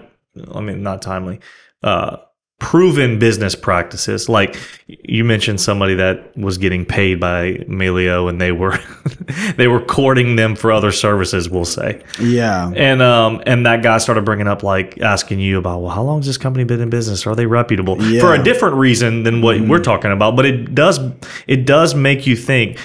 I 0.54 0.60
mean, 0.60 0.82
not 0.82 1.02
timely. 1.02 1.40
Uh, 1.82 2.16
proven 2.60 3.18
business 3.18 3.56
practices 3.56 4.28
like 4.28 4.56
you 4.86 5.24
mentioned 5.24 5.60
somebody 5.60 5.92
that 5.96 6.34
was 6.38 6.56
getting 6.56 6.84
paid 6.86 7.18
by 7.18 7.54
Melio 7.68 8.28
and 8.30 8.40
they 8.40 8.52
were 8.52 8.78
they 9.56 9.66
were 9.66 9.80
courting 9.80 10.36
them 10.36 10.54
for 10.54 10.70
other 10.70 10.92
services 10.92 11.50
we'll 11.50 11.64
say 11.64 12.00
yeah, 12.20 12.70
and 12.76 13.02
um 13.02 13.42
and 13.44 13.66
that 13.66 13.82
guy 13.82 13.98
started 13.98 14.24
bringing 14.24 14.46
up 14.46 14.62
like 14.62 14.98
asking 15.00 15.40
you 15.40 15.58
about 15.58 15.80
well 15.82 15.90
how 15.90 16.02
long 16.02 16.20
has 16.20 16.26
this 16.26 16.38
company 16.38 16.62
been 16.64 16.80
in 16.80 16.88
business 16.90 17.26
are 17.26 17.34
they 17.34 17.44
reputable 17.44 18.00
Yeah. 18.00 18.20
for 18.20 18.34
a 18.34 18.42
different 18.42 18.76
reason 18.76 19.24
than 19.24 19.42
what 19.42 19.60
we're 19.60 19.82
talking 19.82 20.12
about 20.12 20.36
but 20.36 20.46
it 20.46 20.76
does 20.76 21.00
it 21.48 21.66
does 21.66 21.96
make 21.96 22.24
you 22.24 22.36
think 22.36 22.78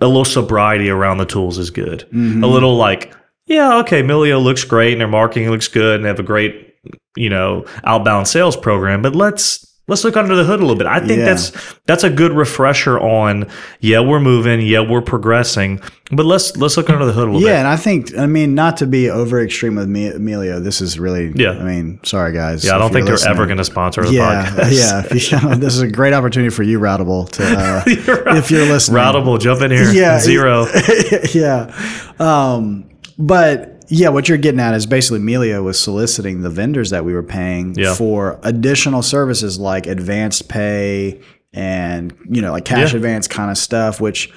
a 0.00 0.06
little 0.06 0.24
sobriety 0.24 0.88
around 0.88 1.18
the 1.18 1.26
tools 1.26 1.58
is 1.58 1.70
good 1.70 2.08
Mhm. 2.12 2.42
a 2.42 2.46
little 2.46 2.76
like 2.76 3.14
yeah 3.44 3.76
okay 3.80 4.02
Melio 4.02 4.42
looks 4.42 4.64
great 4.64 4.92
and 4.92 5.00
their 5.02 5.08
marketing 5.08 5.50
looks 5.50 5.68
good 5.68 5.96
and 5.96 6.04
they 6.04 6.08
have 6.08 6.18
a 6.18 6.24
great 6.24 6.73
you 7.16 7.30
know 7.30 7.64
outbound 7.84 8.26
sales 8.28 8.56
program 8.56 9.02
but 9.02 9.14
let's 9.14 9.64
let's 9.86 10.02
look 10.02 10.16
under 10.16 10.34
the 10.34 10.44
hood 10.44 10.60
a 10.60 10.62
little 10.62 10.76
bit 10.76 10.86
i 10.86 10.98
think 10.98 11.18
Yeah. 11.18 11.26
that's 11.26 11.52
that's 11.86 12.04
a 12.04 12.10
good 12.10 12.32
refresher 12.32 12.98
on 12.98 13.46
yeah 13.80 14.00
we're 14.00 14.18
moving 14.20 14.60
yeah 14.62 14.80
we're 14.80 15.02
progressing 15.02 15.80
but 16.10 16.26
let's 16.26 16.56
let's 16.56 16.76
look 16.76 16.88
under 16.90 17.04
the 17.04 17.12
hood 17.12 17.28
a 17.28 17.32
little 17.32 17.40
yeah, 17.48 17.54
bit 17.54 17.58
and 17.60 17.68
I 17.68 17.76
think 17.76 18.16
I 18.16 18.26
mean 18.26 18.54
not 18.54 18.76
to 18.78 18.86
be 18.86 19.08
over 19.10 19.40
extreme 19.42 19.74
with 19.74 19.88
me, 19.88 20.10
Melio. 20.10 20.62
This 20.62 20.82
is 20.82 20.98
really 20.98 21.32
Yeah. 21.34 21.52
I 21.52 21.62
mean, 21.64 21.98
sorry 22.04 22.32
guys. 22.34 22.62
Yeah, 22.62 22.74
I 22.76 22.78
don't 22.78 22.92
think 22.92 23.06
they're 23.06 23.26
ever 23.26 23.46
going 23.46 23.56
to 23.56 23.64
sponsor 23.64 24.04
the 24.04 24.12
yeah, 24.12 24.44
podcast. 24.50 25.30
yeah, 25.32 25.48
yeah. 25.48 25.54
This 25.56 25.74
is 25.74 25.80
a 25.80 25.88
great 25.88 26.12
opportunity 26.12 26.50
for 26.54 26.62
you, 26.62 26.78
Routable, 26.78 27.28
to 27.30 27.42
uh, 27.42 27.82
You're 28.06 28.22
right. 28.22 28.36
if 28.36 28.50
you're 28.50 28.66
listening. 28.66 28.98
Routable, 28.98 29.40
jump 29.40 29.62
in 29.62 29.70
here. 29.70 29.90
Yeah, 29.90 30.20
Zero. 30.20 30.66
yeah. 31.32 31.74
Um, 32.18 32.84
but 33.18 33.73
yeah, 33.88 34.08
what 34.08 34.28
you're 34.28 34.38
getting 34.38 34.60
at 34.60 34.74
is 34.74 34.86
basically 34.86 35.20
Melio 35.20 35.62
was 35.62 35.78
soliciting 35.78 36.42
the 36.42 36.50
vendors 36.50 36.90
that 36.90 37.04
we 37.04 37.12
were 37.12 37.22
paying 37.22 37.74
Yeah. 37.76 37.94
for 37.94 38.38
additional 38.42 39.02
services 39.02 39.58
like 39.58 39.86
advanced 39.86 40.48
pay 40.48 41.20
and 41.52 42.12
you 42.28 42.42
know 42.42 42.52
like 42.52 42.64
cash 42.64 42.92
Yeah. 42.92 42.96
advance 42.96 43.28
kind 43.28 43.50
of 43.50 43.58
stuff, 43.58 44.00
which 44.00 44.32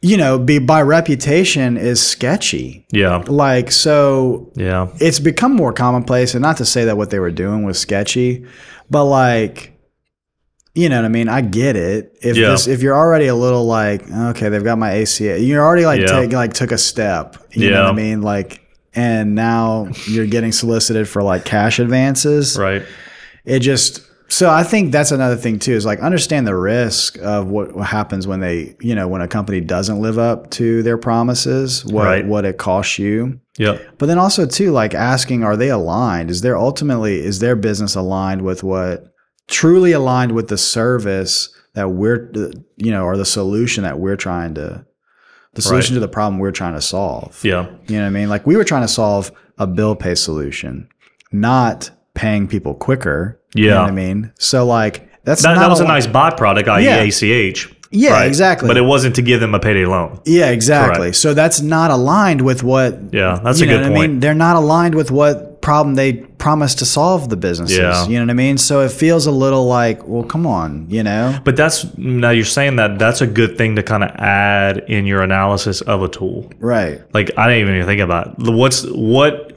you 0.00 0.16
know 0.16 0.38
be 0.38 0.58
by 0.58 0.82
reputation 0.82 1.76
is 1.76 2.00
sketchy. 2.00 2.86
Yeah. 2.92 3.22
Like 3.26 3.70
so, 3.70 4.50
Yeah. 4.56 4.88
it's 4.98 5.20
become 5.20 5.54
more 5.54 5.72
commonplace, 5.72 6.34
and 6.34 6.42
not 6.42 6.56
to 6.58 6.64
say 6.64 6.84
that 6.86 6.96
what 6.96 7.10
they 7.10 7.18
were 7.18 7.30
doing 7.30 7.64
was 7.64 7.78
sketchy, 7.78 8.44
but 8.90 9.04
like. 9.04 9.71
You 10.74 10.88
know 10.88 10.96
what 10.96 11.04
I 11.04 11.08
mean? 11.08 11.28
I 11.28 11.42
get 11.42 11.76
it. 11.76 12.16
If 12.22 12.36
Yeah. 12.36 12.48
this, 12.50 12.66
if 12.66 12.80
you're 12.82 12.96
already 12.96 13.26
a 13.26 13.34
little 13.34 13.66
like, 13.66 14.10
okay, 14.10 14.48
they've 14.48 14.64
got 14.64 14.78
my 14.78 14.90
ACH, 14.92 15.20
you're 15.20 15.62
already 15.62 15.84
like 15.84 16.00
Yeah. 16.00 16.06
take, 16.06 16.32
like 16.32 16.54
took 16.54 16.72
a 16.72 16.78
step. 16.78 17.36
You 17.52 17.70
know 17.70 17.82
what 17.84 17.92
I 17.92 17.96
mean? 17.96 18.22
Like, 18.22 18.60
and 18.94 19.34
now 19.34 19.88
you're 20.06 20.26
getting 20.26 20.52
solicited 20.52 21.08
for 21.08 21.22
like 21.22 21.44
cash 21.44 21.78
advances. 21.78 22.56
Right. 22.58 22.82
It 23.44 23.58
just 23.60 24.00
so 24.28 24.48
I 24.48 24.62
think 24.64 24.92
that's 24.92 25.12
another 25.12 25.36
thing 25.36 25.58
too 25.58 25.72
is 25.74 25.84
like 25.84 26.00
understand 26.00 26.46
the 26.46 26.54
risk 26.56 27.18
of 27.20 27.48
what, 27.48 27.74
what 27.76 27.86
happens 27.86 28.26
when 28.26 28.40
they 28.40 28.74
you 28.80 28.94
know 28.94 29.06
when 29.08 29.20
a 29.20 29.28
company 29.28 29.60
doesn't 29.60 30.00
live 30.00 30.18
up 30.18 30.50
to 30.52 30.82
their 30.82 30.96
promises, 30.96 31.84
what 31.84 32.04
Right. 32.06 32.26
what 32.26 32.46
it 32.46 32.56
costs 32.56 32.98
you. 32.98 33.40
Yeah. 33.58 33.76
But 33.98 34.06
then 34.06 34.16
also 34.18 34.46
too, 34.46 34.70
like 34.72 34.94
asking, 34.94 35.44
are 35.44 35.56
they 35.56 35.68
aligned? 35.68 36.30
Is 36.30 36.40
their 36.40 36.56
ultimately 36.56 37.22
is 37.22 37.40
their 37.40 37.56
business 37.56 37.94
aligned 37.94 38.40
with 38.42 38.62
what 38.62 39.11
truly 39.48 39.92
aligned 39.92 40.32
with 40.32 40.48
the 40.48 40.58
service 40.58 41.48
that 41.74 41.90
we're 41.90 42.30
you 42.76 42.90
know 42.90 43.04
or 43.04 43.16
the 43.16 43.24
solution 43.24 43.82
that 43.84 43.98
we're 43.98 44.16
trying 44.16 44.54
to 44.54 44.84
the 45.54 45.62
solution 45.62 45.94
to 45.94 46.00
the 46.00 46.08
problem 46.08 46.38
we're 46.38 46.50
trying 46.50 46.74
to 46.74 46.80
solve. 46.80 47.38
Yeah. 47.44 47.66
You 47.86 47.96
know 47.96 48.02
what 48.02 48.06
I 48.06 48.10
mean? 48.10 48.28
Like 48.30 48.46
we 48.46 48.56
were 48.56 48.64
trying 48.64 48.82
to 48.82 48.88
solve 48.88 49.30
a 49.58 49.66
bill 49.66 49.94
pay 49.94 50.14
solution, 50.14 50.88
not 51.30 51.90
paying 52.14 52.48
people 52.48 52.74
quicker. 52.74 53.38
You 53.54 53.68
know 53.68 53.74
Yeah. 53.74 53.80
what 53.82 53.88
I 53.90 53.94
mean? 53.94 54.32
So 54.38 54.64
like 54.66 55.08
that's 55.24 55.42
That, 55.42 55.54
not 55.54 55.60
that 55.60 55.68
was 55.68 55.80
a 55.80 55.84
nice 55.84 56.06
byproduct, 56.06 56.68
i.e., 56.68 56.84
Yeah. 56.84 57.02
ACH. 57.02 57.68
Yeah, 57.92 58.12
right? 58.12 58.26
exactly. 58.26 58.68
But 58.68 58.76
it 58.76 58.82
wasn't 58.82 59.16
to 59.16 59.22
give 59.22 59.40
them 59.40 59.54
a 59.54 59.60
payday 59.60 59.84
loan. 59.84 60.20
Yeah, 60.24 60.50
exactly. 60.50 61.12
So 61.12 61.34
that's 61.34 61.60
not 61.60 61.90
aligned 61.90 62.40
with 62.40 62.62
what 62.62 62.98
Yeah, 63.12 63.38
that's 63.42 63.60
a 63.60 63.66
good 63.66 63.82
point. 63.82 63.96
I 63.96 64.06
mean? 64.08 64.20
They're 64.20 64.34
not 64.34 64.56
aligned 64.56 64.94
with 64.94 65.10
what 65.10 65.60
problem 65.60 65.94
they 65.94 66.14
promised 66.14 66.80
to 66.80 66.84
solve 66.84 67.28
the 67.28 67.36
businesses. 67.36 67.78
Yeah. 67.78 68.06
You 68.06 68.18
know 68.18 68.24
what 68.24 68.30
I 68.30 68.34
mean? 68.34 68.58
So 68.58 68.80
it 68.80 68.90
feels 68.90 69.26
a 69.26 69.30
little 69.30 69.66
like, 69.66 70.06
well, 70.06 70.24
come 70.24 70.46
on, 70.46 70.90
you 70.90 71.02
know? 71.02 71.38
But 71.44 71.56
that's 71.56 71.96
now 71.96 72.30
you're 72.30 72.44
saying 72.44 72.76
that 72.76 72.98
that's 72.98 73.20
a 73.20 73.26
good 73.26 73.56
thing 73.56 73.76
to 73.76 73.82
kind 73.82 74.02
of 74.02 74.10
add 74.16 74.78
in 74.88 75.06
your 75.06 75.22
analysis 75.22 75.80
of 75.82 76.02
a 76.02 76.08
tool. 76.08 76.50
Right. 76.58 77.00
Like 77.14 77.30
I 77.38 77.48
didn't 77.48 77.74
even 77.74 77.86
think 77.86 78.00
about 78.00 78.40
it. 78.40 78.52
what's 78.52 78.84
what 78.86 79.52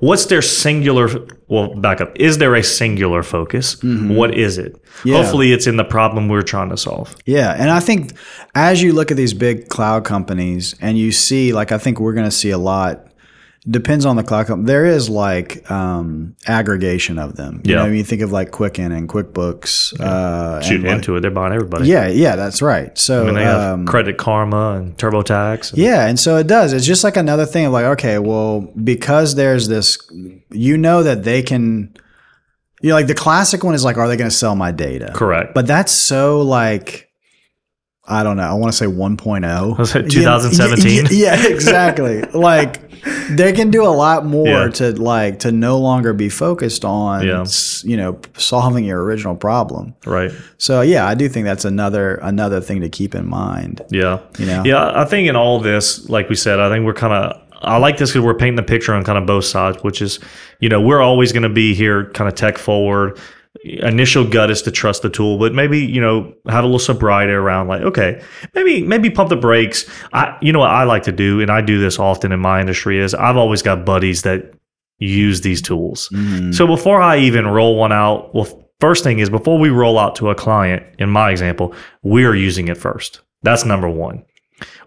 what's 0.00 0.26
their 0.26 0.42
singular 0.42 1.08
well 1.48 1.74
back 1.74 2.00
up 2.00 2.10
is 2.18 2.38
there 2.38 2.54
a 2.54 2.62
singular 2.62 3.22
focus 3.22 3.76
What 3.82 4.34
is 4.34 4.58
it 4.58 4.74
Mm-hmm. 4.96 5.08
Yeah. 5.10 5.22
hopefully 5.22 5.52
it's 5.52 5.66
in 5.66 5.76
the 5.76 5.84
problem 5.84 6.28
we're 6.28 6.40
trying 6.40 6.70
to 6.70 6.76
solve 6.78 7.14
Yeah. 7.26 7.54
And 7.58 7.70
I 7.70 7.80
think 7.80 8.12
as 8.54 8.82
you 8.82 8.94
look 8.94 9.10
at 9.10 9.16
these 9.18 9.34
big 9.34 9.68
cloud 9.68 10.04
companies 10.06 10.74
and 10.80 10.96
you 10.96 11.12
see, 11.12 11.52
like, 11.52 11.70
I 11.70 11.76
think 11.78 12.00
we're 12.00 12.14
going 12.14 12.24
to 12.24 12.30
see 12.30 12.48
a 12.50 12.56
lot. 12.58 13.06
Depends 13.68 14.04
on 14.06 14.14
the 14.14 14.22
cloud 14.22 14.46
company. 14.46 14.66
There 14.68 14.86
is 14.86 15.08
like 15.10 15.68
um, 15.70 16.36
aggregation 16.46 17.18
of 17.18 17.34
them. 17.34 17.62
You 17.64 17.74
Yeah. 17.74 17.82
know, 17.82 17.90
you 17.90 18.04
think 18.04 18.22
of 18.22 18.30
like 18.30 18.52
Quicken 18.52 18.92
and 18.92 19.08
QuickBooks. 19.08 19.98
Uh, 20.00 20.62
shoot 20.62 20.76
and 20.84 20.84
like- 20.88 21.00
Intuit 21.02 21.22
they're 21.22 21.32
buying 21.32 21.52
everybody 21.52 21.88
yeah, 21.88 22.06
yeah, 22.06 22.36
that's 22.36 22.62
right. 22.62 22.96
So 22.96 23.22
I 23.22 23.26
mean, 23.26 23.34
they 23.34 23.42
have 23.42 23.72
um, 23.74 23.86
Credit 23.86 24.16
Karma 24.16 24.74
and 24.74 24.96
TurboTax 24.96 25.70
and- 25.70 25.78
Yeah, 25.78 26.06
and 26.06 26.18
so 26.20 26.36
it 26.36 26.46
does. 26.46 26.72
It's 26.72 26.86
just 26.86 27.02
like 27.02 27.16
another 27.16 27.44
thing 27.44 27.66
of 27.66 27.72
like, 27.72 27.86
okay, 27.86 28.18
well, 28.20 28.60
because 28.84 29.34
there's 29.34 29.66
this, 29.66 29.98
you 30.52 30.76
know 30.78 31.02
that 31.02 31.24
they 31.24 31.42
can, 31.42 31.92
you 32.82 32.90
know, 32.90 32.94
like 32.94 33.08
the 33.08 33.14
classic 33.14 33.64
one 33.64 33.74
is 33.74 33.84
like, 33.84 33.96
are 33.96 34.06
they 34.06 34.16
going 34.16 34.30
to 34.30 34.36
sell 34.36 34.54
my 34.54 34.70
data? 34.70 35.10
correct 35.12 35.54
But 35.54 35.66
that's 35.66 35.90
so 35.90 36.40
like, 36.42 37.05
I 38.08 38.22
don't 38.22 38.36
know. 38.36 38.44
I 38.44 38.54
want 38.54 38.72
to 38.72 38.76
say 38.76 38.86
1.0. 38.86 39.78
Was 39.78 39.94
it 39.96 40.08
2017? 40.10 41.04
y- 41.04 41.08
Yeah, 41.10 41.46
exactly. 41.48 42.22
like 42.34 42.80
they 43.30 43.52
can 43.52 43.70
do 43.70 43.84
a 43.84 43.90
lot 43.90 44.24
more 44.24 44.46
Yeah. 44.48 44.68
to 44.68 44.92
like 44.92 45.40
to 45.40 45.52
no 45.52 45.78
longer 45.78 46.12
be 46.12 46.28
focused 46.28 46.84
on, 46.84 47.26
Yeah. 47.26 47.44
you 47.82 47.96
know, 47.96 48.18
solving 48.36 48.84
your 48.84 49.02
original 49.02 49.34
problem. 49.34 49.94
right 50.06 50.30
So 50.58 50.80
yeah, 50.82 51.06
I 51.06 51.14
do 51.14 51.28
think 51.28 51.44
that's 51.46 51.64
another 51.64 52.14
another 52.16 52.60
thing 52.60 52.80
to 52.82 52.88
keep 52.88 53.14
in 53.14 53.26
mind. 53.28 53.82
yeah 53.90 54.20
You 54.38 54.46
know. 54.46 54.62
Yeah, 54.64 54.92
I 54.94 55.04
think 55.04 55.28
in 55.28 55.36
all 55.36 55.58
this, 55.60 56.08
like 56.08 56.28
we 56.28 56.36
said, 56.36 56.60
I 56.60 56.68
think 56.68 56.84
we're 56.86 56.94
kind 56.94 57.12
of. 57.12 57.42
I 57.62 57.78
like 57.78 57.96
this 57.96 58.10
because 58.10 58.22
we're 58.22 58.34
painting 58.34 58.56
the 58.56 58.62
picture 58.62 58.92
on 58.94 59.02
kind 59.02 59.16
of 59.16 59.24
both 59.24 59.46
sides, 59.46 59.78
which 59.82 60.02
is, 60.02 60.20
you 60.60 60.68
know, 60.68 60.78
we're 60.80 61.00
always 61.00 61.32
going 61.32 61.42
to 61.42 61.48
be 61.48 61.74
here, 61.74 62.04
kind 62.10 62.28
of 62.28 62.34
tech 62.34 62.58
forward. 62.58 63.18
Initial 63.64 64.24
gut 64.24 64.50
is 64.50 64.62
to 64.62 64.70
trust 64.70 65.02
the 65.02 65.10
tool, 65.10 65.38
but 65.38 65.54
maybe 65.54 65.78
you 65.80 66.00
know 66.00 66.32
have 66.48 66.64
a 66.64 66.66
little 66.66 66.78
sobriety 66.78 67.32
around, 67.32 67.68
like 67.68 67.82
okay, 67.82 68.22
maybe 68.54 68.82
maybe 68.82 69.10
pump 69.10 69.28
the 69.30 69.36
brakes. 69.36 69.88
I, 70.12 70.36
you 70.40 70.52
know, 70.52 70.60
what 70.60 70.70
I 70.70 70.84
like 70.84 71.02
to 71.04 71.12
do, 71.12 71.40
and 71.40 71.50
I 71.50 71.60
do 71.60 71.78
this 71.78 71.98
often 71.98 72.32
in 72.32 72.40
my 72.40 72.60
industry, 72.60 72.98
is 72.98 73.14
I've 73.14 73.36
always 73.36 73.62
got 73.62 73.84
buddies 73.84 74.22
that 74.22 74.52
use 74.98 75.40
these 75.42 75.60
tools. 75.62 76.08
Mhm. 76.12 76.54
So 76.54 76.66
before 76.66 77.00
I 77.00 77.18
even 77.18 77.46
roll 77.46 77.76
one 77.76 77.92
out, 77.92 78.34
well, 78.34 78.46
first 78.80 79.04
thing 79.04 79.18
is 79.18 79.30
before 79.30 79.58
we 79.58 79.68
roll 79.68 79.98
out 79.98 80.14
to 80.16 80.30
a 80.30 80.34
client, 80.34 80.82
in 80.98 81.10
my 81.10 81.30
example, 81.30 81.74
we're 82.02 82.34
using 82.34 82.68
it 82.68 82.76
first. 82.76 83.20
That's 83.42 83.64
number 83.64 83.88
one. 83.88 84.22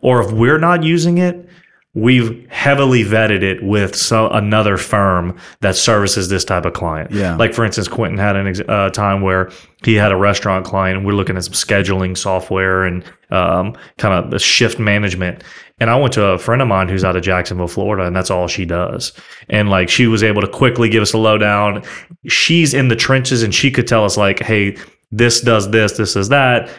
Or 0.01 0.21
if 0.21 0.31
we're 0.31 0.57
not 0.59 0.83
using 0.83 1.17
it, 1.17 1.48
we've 1.95 2.47
heavily 2.49 3.03
vetted 3.03 3.41
it 3.41 3.63
with 3.63 3.95
so, 3.95 4.29
another 4.29 4.77
firm 4.77 5.35
that 5.61 5.75
services 5.75 6.29
this 6.29 6.45
type 6.45 6.65
of 6.65 6.73
client. 6.73 7.11
Yeah. 7.11 7.35
Like 7.35 7.53
for 7.53 7.65
instance, 7.65 7.87
Quentin 7.87 8.19
had 8.19 8.35
a 8.35 8.45
ex- 8.45 8.61
uh, 8.67 8.89
time 8.91 9.21
where 9.21 9.51
he 9.83 9.95
had 9.95 10.11
a 10.11 10.15
restaurant 10.15 10.65
client, 10.65 10.97
and 10.97 11.05
we're 11.05 11.13
looking 11.13 11.35
at 11.35 11.45
some 11.45 11.53
scheduling 11.53 12.15
software 12.15 12.83
and 12.83 13.03
um, 13.31 13.75
kind 13.97 14.13
of 14.13 14.29
the 14.29 14.39
shift 14.39 14.77
management. 14.77 15.43
And 15.79 15.89
I 15.89 15.95
went 15.95 16.13
to 16.13 16.25
a 16.25 16.37
friend 16.37 16.61
of 16.61 16.67
mine 16.67 16.89
who's 16.89 17.03
out 17.03 17.15
of 17.15 17.23
Jacksonville, 17.23 17.67
Florida, 17.67 18.05
and 18.05 18.15
that's 18.15 18.29
all 18.29 18.47
she 18.47 18.65
does. 18.65 19.13
And 19.49 19.69
like 19.69 19.89
she 19.89 20.07
was 20.07 20.21
able 20.21 20.41
to 20.41 20.47
quickly 20.47 20.89
give 20.89 21.01
us 21.01 21.13
a 21.13 21.17
lowdown. 21.17 21.83
She's 22.27 22.73
in 22.73 22.89
the 22.89 22.95
trenches, 22.95 23.41
and 23.41 23.55
she 23.55 23.71
could 23.71 23.87
tell 23.87 24.05
us 24.05 24.15
like, 24.15 24.39
"Hey, 24.39 24.77
this 25.11 25.41
does 25.41 25.71
this, 25.71 25.93
this 25.93 26.13
does 26.13 26.29
that." 26.29 26.69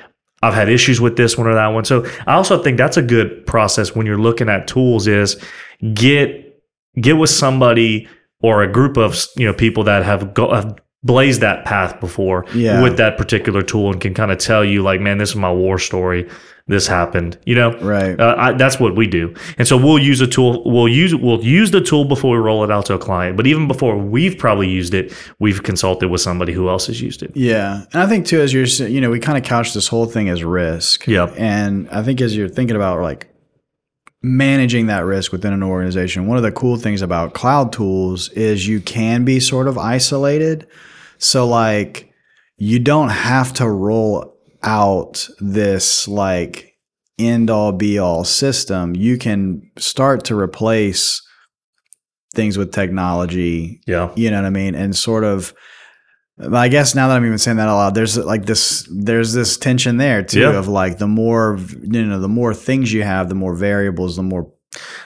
I've 0.43 0.55
had 0.55 0.69
issues 0.69 1.01
with 1.01 1.17
this 1.17 1.37
one 1.37 1.47
or 1.47 1.55
that 1.55 1.69
one. 1.69 1.85
So 1.85 2.07
I 2.27 2.35
also 2.35 2.63
think 2.63 2.79
that's 2.79 2.97
a 2.97 3.03
good 3.03 3.47
process 3.47 3.95
when 3.95 4.07
you're 4.07 4.19
looking 4.19 4.49
at 4.49 4.67
tools 4.67 5.07
is 5.07 5.43
get 5.95 6.63
get 7.01 7.17
with 7.19 7.31
somebody 7.31 8.09
or 8.43 8.63
a 8.63 8.73
group 8.73 8.97
of 8.97 9.17
you 9.37 9.47
know 9.47 9.53
people 9.53 9.85
that 9.85 10.05
have, 10.05 10.35
go, 10.35 10.53
have 10.53 10.77
blazed 11.02 11.40
that 11.40 11.64
path 11.64 11.99
before 12.00 12.45
Yeah. 12.54 12.83
with 12.83 12.97
that 12.99 13.16
particular 13.16 13.62
tool 13.62 13.90
and 13.90 14.00
can 14.00 14.12
kind 14.14 14.30
of 14.30 14.38
tell 14.38 14.64
you 14.64 14.83
like, 14.83 15.00
man, 15.00 15.19
this 15.19 15.30
is 15.30 15.37
my 15.37 15.50
war 15.50 15.78
story. 15.78 16.28
This 16.69 16.87
happened. 16.87 17.37
You 17.47 17.54
know, 17.57 17.73
Right. 17.80 18.21
uh, 18.21 18.35
I, 18.38 18.52
that's 18.52 18.78
what 18.78 18.95
we 18.95 19.07
do. 19.09 19.35
And 19.59 19.66
so 19.66 19.76
we'll 19.76 19.99
use 19.99 20.21
a 20.21 20.26
tool. 20.26 20.62
We'll 20.71 20.87
use 20.88 21.14
we'll 21.16 21.42
use 21.42 21.71
the 21.73 21.80
tool 21.80 22.04
before 22.04 22.33
we 22.33 22.38
roll 22.38 22.62
it 22.62 22.71
out 22.71 22.87
to 22.87 22.95
a 22.95 22.99
client. 22.99 23.37
But 23.37 23.47
even 23.49 23.66
before 23.66 23.97
we've 23.97 24.38
probably 24.38 24.69
used 24.69 24.95
it, 24.95 25.12
we've 25.40 25.62
consulted 25.64 26.09
with 26.11 26.21
somebody 26.21 26.52
who 26.52 26.69
else 26.69 26.87
has 26.87 27.00
used 27.00 27.23
it. 27.25 27.33
Yeah, 27.35 27.83
and 27.92 28.02
I 28.02 28.07
think 28.07 28.26
too, 28.26 28.40
as 28.40 28.52
you're, 28.52 28.66
you 28.88 29.00
know, 29.00 29.11
we 29.11 29.19
kind 29.19 29.37
of 29.38 29.42
couch 29.42 29.75
this 29.75 29.88
whole 29.88 30.07
thing 30.07 30.28
as 30.28 30.45
risk. 30.45 31.09
Yeah. 31.09 31.33
and 31.37 31.88
I 31.90 32.02
think 32.02 32.21
as 32.21 32.37
you're 32.37 32.49
thinking 32.49 32.76
about 32.76 33.00
like 33.00 33.26
managing 34.23 34.87
that 34.87 35.04
risk 35.04 35.33
within 35.33 35.52
an 35.52 35.62
organization, 35.62 36.26
one 36.26 36.37
of 36.37 36.42
the 36.42 36.52
cool 36.52 36.76
things 36.76 37.02
about 37.02 37.33
cloud 37.33 37.73
tools 37.73 38.28
is 38.30 38.69
you 38.69 38.80
can 38.80 39.25
be 39.25 39.40
sort 39.40 39.66
of 39.66 39.78
isolated. 39.78 40.66
So 41.21 41.47
like, 41.47 42.12
you 42.57 42.79
don't 42.79 43.09
have 43.11 43.53
to 43.55 43.69
roll 43.69 44.37
out 44.62 45.27
this 45.41 46.07
like 46.09 46.75
end 47.19 47.49
all 47.50 47.73
be 47.73 47.99
all 47.99 48.25
system. 48.25 48.95
You 48.95 49.17
can 49.19 49.71
start 49.79 50.25
to 50.25 50.39
replace 50.39 51.23
things 52.35 52.57
with 52.59 52.73
technology 52.73 53.81
Yeah. 53.87 54.11
you 54.15 54.31
know 54.31 54.37
what 54.39 54.47
I 54.47 54.50
mean? 54.50 54.75
And 54.75 54.95
sort 54.95 55.25
of, 55.25 55.53
I 56.53 56.69
guess 56.69 56.95
now 56.95 57.09
that 57.09 57.17
I'm 57.17 57.27
even 57.27 57.39
saying 57.39 57.57
that 57.59 57.69
out 57.69 57.77
loud, 57.77 57.95
there's 57.95 58.17
like 58.17 58.47
this, 58.47 58.89
there's 58.91 59.33
this 59.33 59.57
tension 59.57 59.97
there 59.97 60.23
too 60.23 60.41
Yeah. 60.41 60.57
of 60.59 60.69
like 60.69 60.99
the 60.99 61.09
more, 61.09 61.59
you 61.83 62.05
know, 62.05 62.21
the 62.21 62.29
more 62.29 62.55
things 62.55 62.93
you 62.93 63.03
have, 63.03 63.29
the 63.29 63.35
more 63.35 63.55
variables, 63.55 64.17
the 64.17 64.23
more 64.23 64.50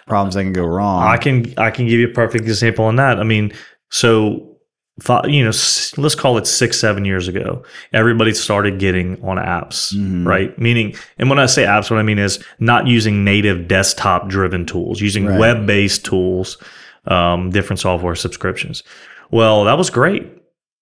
problems 0.06 0.34
that 0.34 0.42
can 0.42 0.52
go 0.52 0.66
wrong. 0.66 1.02
I 1.02 1.16
can 1.16 1.54
I 1.56 1.70
can 1.70 1.86
give 1.86 1.98
you 1.98 2.08
a 2.08 2.12
perfect 2.12 2.44
example 2.44 2.84
on 2.84 2.96
that. 2.96 3.18
I 3.18 3.22
mean, 3.24 3.52
so 3.90 4.53
fi- 5.00 5.26
you 5.26 5.42
know, 5.42 5.50
let's 5.96 6.14
call 6.14 6.38
it 6.38 6.46
six 6.46 6.78
seven 6.78 7.04
years 7.04 7.28
ago, 7.28 7.62
everybody 7.92 8.32
started 8.34 8.78
getting 8.78 9.18
on 9.22 9.36
apps, 9.36 9.94
Mhm. 9.94 10.26
right? 10.26 10.58
Meaning, 10.58 10.94
and 11.18 11.28
when 11.28 11.38
I 11.38 11.46
say 11.46 11.64
apps, 11.64 11.90
what 11.90 11.98
I 11.98 12.02
mean 12.02 12.18
is 12.18 12.42
not 12.60 12.86
using 12.86 13.24
native 13.24 13.66
desktop 13.68 14.28
driven 14.28 14.66
tools, 14.66 15.00
using 15.00 15.26
Right. 15.26 15.38
web 15.38 15.66
based 15.66 16.04
tools, 16.04 16.58
um, 17.06 17.50
different 17.50 17.80
software 17.80 18.14
subscriptions. 18.14 18.82
Well, 19.30 19.64
that 19.64 19.76
was 19.78 19.90
great. 19.90 20.26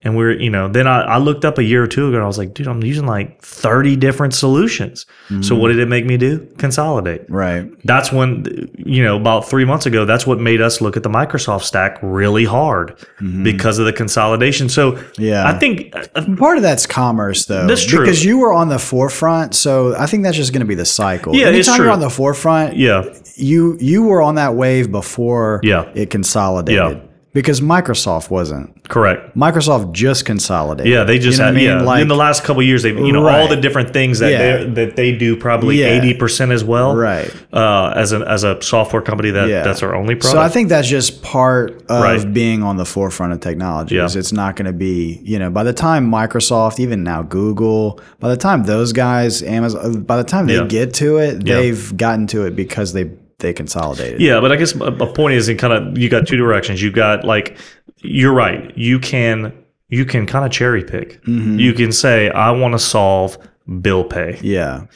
And 0.05 0.17
we're, 0.17 0.33
you 0.33 0.51
know, 0.51 0.67
then 0.69 0.87
I, 0.89 1.03
I 1.03 1.19
looked 1.19 1.45
up 1.45 1.59
a 1.59 1.63
year 1.63 1.83
or 1.83 1.87
two 1.87 2.09
ago 2.09 2.17
and 2.17 2.25
I 2.25 2.27
was 2.27 2.37
like, 2.37 2.55
dude, 2.55 2.67
I'm 2.67 2.83
using 2.83 3.07
like 3.07 3.41
30 3.41 3.95
different 3.97 4.35
solutions. 4.35 5.07
So 5.43 5.55
what 5.57 5.69
did 5.69 5.79
it 5.79 5.87
make 5.89 6.05
me 6.05 6.17
do? 6.17 6.41
Consolidate. 6.59 7.23
Right. 7.31 7.71
That's 7.87 8.13
when, 8.13 8.69
you 8.77 9.03
know, 9.03 9.17
about 9.17 9.49
three 9.49 9.65
months 9.65 9.87
ago, 9.87 10.05
that's 10.05 10.27
what 10.27 10.41
made 10.41 10.61
us 10.61 10.81
look 10.81 10.97
at 10.97 11.03
the 11.05 11.09
Microsoft 11.09 11.63
stack 11.63 11.99
really 12.03 12.45
hard 12.45 12.99
because 13.45 13.79
of 13.79 13.87
the 13.87 13.93
consolidation. 13.93 14.69
So 14.69 14.93
Mm-hmm. 14.93 15.23
Yeah. 15.23 15.47
I 15.49 15.59
think 15.59 15.95
uh, 16.17 16.25
Part 16.37 16.57
of 16.57 16.63
that's 16.63 16.87
commerce, 16.87 17.47
though. 17.47 17.67
That's 17.67 17.85
true. 17.87 18.01
Because 18.01 18.25
you 18.25 18.39
were 18.39 18.53
on 18.53 18.69
the 18.69 18.79
forefront, 18.79 19.55
so 19.55 19.95
I 19.97 20.07
think 20.07 20.25
that's 20.25 20.37
just 20.37 20.53
going 20.53 20.61
to 20.61 20.67
be 20.67 20.75
the 20.75 20.85
cycle. 20.85 21.35
Yeah, 21.35 21.47
it's 21.49 21.69
Anytime 21.69 21.77
true. 21.77 21.85
you're 21.87 21.93
on 21.93 22.01
the 22.01 22.11
forefront, 22.11 22.77
yeah, 22.77 23.05
you 23.37 23.77
you 23.81 24.03
were 24.03 24.21
on 24.21 24.35
that 24.35 24.55
wave 24.55 24.91
before 24.91 25.61
Yeah. 25.63 25.91
it 25.95 26.11
consolidated. 26.11 26.99
Yeah. 26.99 27.03
Because 27.35 27.63
Microsoft 27.63 28.29
wasn't. 28.31 28.69
correct. 28.91 29.35
Microsoft 29.35 29.93
just 29.93 30.27
consolidated. 30.27 30.93
Yeah, 30.93 31.05
they 31.05 31.19
just 31.19 31.39
You 31.39 31.45
know 31.45 31.45
had, 31.47 31.55
I 31.55 31.57
mean? 31.57 31.65
yeah. 31.65 31.81
Like, 31.83 32.03
in 32.03 32.09
the 32.09 32.15
last 32.17 32.45
couple 32.45 32.61
of 32.61 32.67
years, 32.67 32.83
they've 32.83 32.99
you 32.99 33.11
know 33.11 33.27
all 33.27 33.49
the 33.49 33.57
different 33.57 33.95
things 33.95 34.19
that 34.19 34.31
Yeah. 34.31 34.57
they 34.59 34.65
that 34.85 34.97
they 34.97 35.13
do 35.17 35.35
probably 35.37 35.81
Yeah. 35.81 35.87
eighty 35.87 36.13
percent 36.13 36.53
as 36.53 36.63
well. 36.63 36.95
Right. 36.95 37.33
Uh, 37.51 37.95
as 37.97 38.13
a 38.13 38.19
as 38.29 38.45
a 38.45 38.61
software 38.61 39.01
company 39.01 39.31
that 39.31 39.49
Yeah. 39.49 39.63
that's 39.63 39.83
our 39.83 39.95
only 39.95 40.15
product. 40.17 40.33
So 40.35 40.39
I 40.41 40.51
think 40.51 40.69
that's 40.69 40.89
just 40.89 41.23
part 41.23 41.83
of 41.89 42.03
Right. 42.03 42.35
being 42.35 42.63
on 42.63 42.77
the 42.77 42.85
forefront 42.85 43.33
of 43.33 43.41
technology. 43.41 43.95
Yeah. 43.95 44.09
It's 44.13 44.33
not 44.33 44.57
going 44.57 44.67
to 44.67 44.73
be, 44.75 45.19
you 45.25 45.39
know, 45.39 45.49
by 45.49 45.63
the 45.65 45.73
time 45.73 46.11
Microsoft, 46.11 46.81
even 46.81 47.03
now 47.03 47.23
Google, 47.23 47.99
by 48.21 48.29
the 48.29 48.37
time 48.37 48.65
those 48.65 48.93
guys, 48.93 49.43
Amazon, 49.43 50.03
by 50.03 50.19
the 50.19 50.25
time 50.25 50.49
they 50.49 50.57
Yeah. 50.57 50.65
get 50.67 50.93
to 50.95 51.17
it, 51.17 51.47
Yeah. 51.47 51.57
they've 51.57 51.97
gotten 51.97 52.27
to 52.27 52.45
it 52.45 52.55
because 52.55 52.93
they 52.93 53.07
they 53.43 53.53
consolidated. 53.53 54.21
Yeah, 54.21 54.41
but 54.41 54.51
I 54.51 54.57
guess 54.57 54.75
a, 54.75 54.91
point 54.91 55.35
is 55.35 55.49
in 55.51 55.59
kind 55.59 55.73
of 55.75 55.99
you 55.99 56.09
got 56.09 56.27
two 56.27 56.37
directions. 56.39 56.81
You 56.81 56.91
got 56.91 57.25
like 57.25 57.59
you're 57.99 58.33
right. 58.33 58.77
You 58.77 58.99
can 58.99 59.53
you 59.89 60.07
can 60.07 60.27
kind 60.27 60.47
of 60.47 60.51
cherry 60.51 60.83
pick. 60.83 61.23
Mm-hmm. 61.25 61.59
You 61.59 61.75
can 61.75 61.93
say 61.93 62.31
I 62.31 62.51
want 62.53 62.73
to 62.73 62.79
solve 62.79 63.37
bill 63.83 64.05
pay. 64.05 64.39
Yeah. 64.43 64.87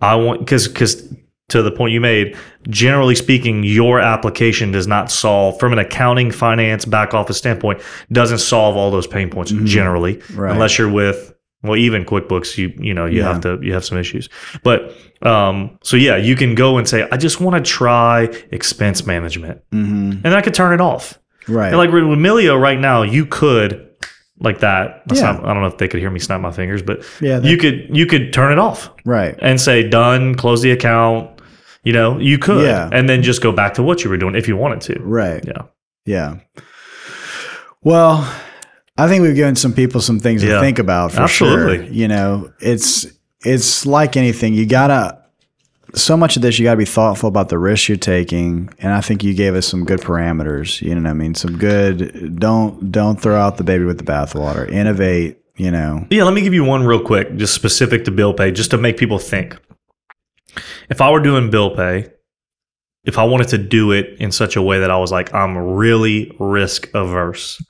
I 0.00 0.16
want 0.16 0.40
because 0.40 0.66
because 0.66 1.14
to 1.50 1.62
the 1.62 1.70
point 1.72 1.92
you 1.92 2.00
made, 2.00 2.36
generally 2.68 3.14
speaking, 3.14 3.64
your 3.64 3.98
application 4.00 4.70
does 4.72 4.86
not 4.86 5.10
solve 5.10 5.58
from 5.58 5.72
an 5.72 5.78
accounting, 5.78 6.30
finance, 6.30 6.84
back 6.84 7.12
office 7.12 7.36
standpoint 7.38 7.80
doesn't 8.12 8.38
solve 8.38 8.76
all 8.76 8.90
those 8.90 9.06
pain 9.06 9.30
points 9.30 9.50
generally, 9.64 10.14
Mm-hmm. 10.16 10.40
Right. 10.40 10.52
unless 10.52 10.78
you're 10.78 10.90
with 10.90 11.34
well, 11.62 11.76
even 11.76 12.04
QuickBooks, 12.04 12.56
you 12.58 12.72
you 12.78 12.94
know 12.94 13.06
you 13.06 13.18
Yeah. 13.20 13.32
have 13.32 13.40
to 13.42 13.58
you 13.62 13.72
have 13.74 13.84
some 13.84 13.98
issues, 13.98 14.28
but 14.62 14.94
um, 15.22 15.78
so 15.82 15.96
yeah, 15.96 16.16
you 16.16 16.36
can 16.36 16.54
go 16.54 16.78
and 16.78 16.88
say 16.88 17.06
I 17.12 17.16
just 17.16 17.40
want 17.40 17.56
to 17.62 17.70
try 17.70 18.24
expense 18.50 19.06
management, 19.06 19.60
hmm 19.72 20.12
and 20.24 20.28
I 20.34 20.40
could 20.42 20.54
turn 20.54 20.72
it 20.72 20.80
off. 20.80 21.18
Right. 21.48 21.68
And 21.68 21.76
like 21.78 21.90
with 21.90 22.04
Melio 22.04 22.60
right 22.60 22.78
now, 22.78 23.02
you 23.02 23.26
could 23.26 23.86
like 24.38 24.60
that. 24.60 25.02
Yeah. 25.12 25.32
not- 25.32 25.44
I 25.44 25.52
don't 25.52 25.62
know 25.62 25.68
if 25.68 25.78
they 25.78 25.88
could 25.88 26.00
hear 26.00 26.10
me 26.10 26.18
snap 26.20 26.40
my 26.40 26.52
fingers, 26.52 26.82
but 26.82 27.02
Yeah, 27.20 27.38
they- 27.40 27.50
you 27.50 27.56
could 27.56 27.88
you 27.94 28.06
could 28.06 28.32
turn 28.32 28.52
it 28.52 28.58
off 28.58 28.88
right. 29.04 29.34
and 29.42 29.60
say 29.60 29.86
done, 29.88 30.34
close 30.36 30.62
the 30.62 30.70
account. 30.70 31.28
You 31.82 31.94
know, 31.94 32.18
you 32.18 32.36
could, 32.38 32.64
Yeah. 32.64 32.90
and 32.92 33.08
then 33.08 33.22
just 33.22 33.40
go 33.42 33.52
back 33.52 33.72
to 33.74 33.82
what 33.82 34.04
you 34.04 34.10
were 34.10 34.18
doing 34.18 34.34
if 34.34 34.46
you 34.48 34.54
wanted 34.56 34.80
to. 34.82 35.00
Right. 35.02 35.42
Yeah, 35.46 35.62
Yeah. 36.04 36.34
Well, 37.82 38.30
I 39.00 39.08
think 39.08 39.22
we've 39.22 39.34
given 39.34 39.56
some 39.56 39.72
people 39.72 40.00
some 40.00 40.20
things 40.20 40.42
to 40.42 40.60
think 40.60 40.78
about 40.78 41.12
for 41.12 41.22
Absolutely. 41.22 41.86
sure. 41.86 41.94
You 41.94 42.08
know, 42.08 42.52
it's 42.60 43.06
it's 43.44 43.86
like 43.86 44.16
anything. 44.16 44.52
You 44.52 44.66
gotta 44.66 45.18
so 45.94 46.16
much 46.16 46.36
of 46.36 46.42
this 46.42 46.58
you 46.58 46.64
gotta 46.64 46.76
be 46.76 46.84
thoughtful 46.84 47.28
about 47.28 47.48
the 47.48 47.58
risks 47.58 47.88
you're 47.88 47.98
taking. 47.98 48.68
And 48.78 48.92
I 48.92 49.00
think 49.00 49.24
you 49.24 49.32
gave 49.32 49.54
us 49.54 49.66
some 49.66 49.84
good 49.84 50.00
parameters. 50.00 50.82
You 50.82 50.94
know 50.94 51.02
what 51.02 51.10
I 51.10 51.14
mean? 51.14 51.34
Some 51.34 51.56
good 51.56 52.38
don't 52.38 52.92
don't 52.92 53.20
throw 53.20 53.36
out 53.36 53.56
the 53.56 53.64
baby 53.64 53.84
with 53.84 53.98
the 53.98 54.04
bathwater. 54.04 54.70
Innovate, 54.70 55.38
you 55.56 55.70
know. 55.70 56.06
yeah. 56.10 56.24
Let 56.24 56.34
me 56.34 56.42
give 56.42 56.54
you 56.54 56.64
one 56.64 56.84
real 56.84 57.02
quick, 57.02 57.36
just 57.36 57.54
specific 57.54 58.04
to 58.04 58.10
bill 58.10 58.34
pay, 58.34 58.50
just 58.50 58.70
to 58.72 58.76
make 58.78 58.98
people 58.98 59.18
think. 59.18 59.58
If 60.90 61.00
I 61.00 61.10
were 61.10 61.20
doing 61.20 61.48
bill 61.50 61.74
pay, 61.74 62.12
if 63.04 63.16
I 63.16 63.24
wanted 63.24 63.48
to 63.48 63.58
do 63.58 63.92
it 63.92 64.16
in 64.18 64.30
such 64.30 64.56
a 64.56 64.62
way 64.62 64.80
that 64.80 64.90
I 64.90 64.98
was 64.98 65.10
like, 65.10 65.32
I'm 65.32 65.56
really 65.56 66.36
risk 66.38 66.90
averse. 66.92 67.62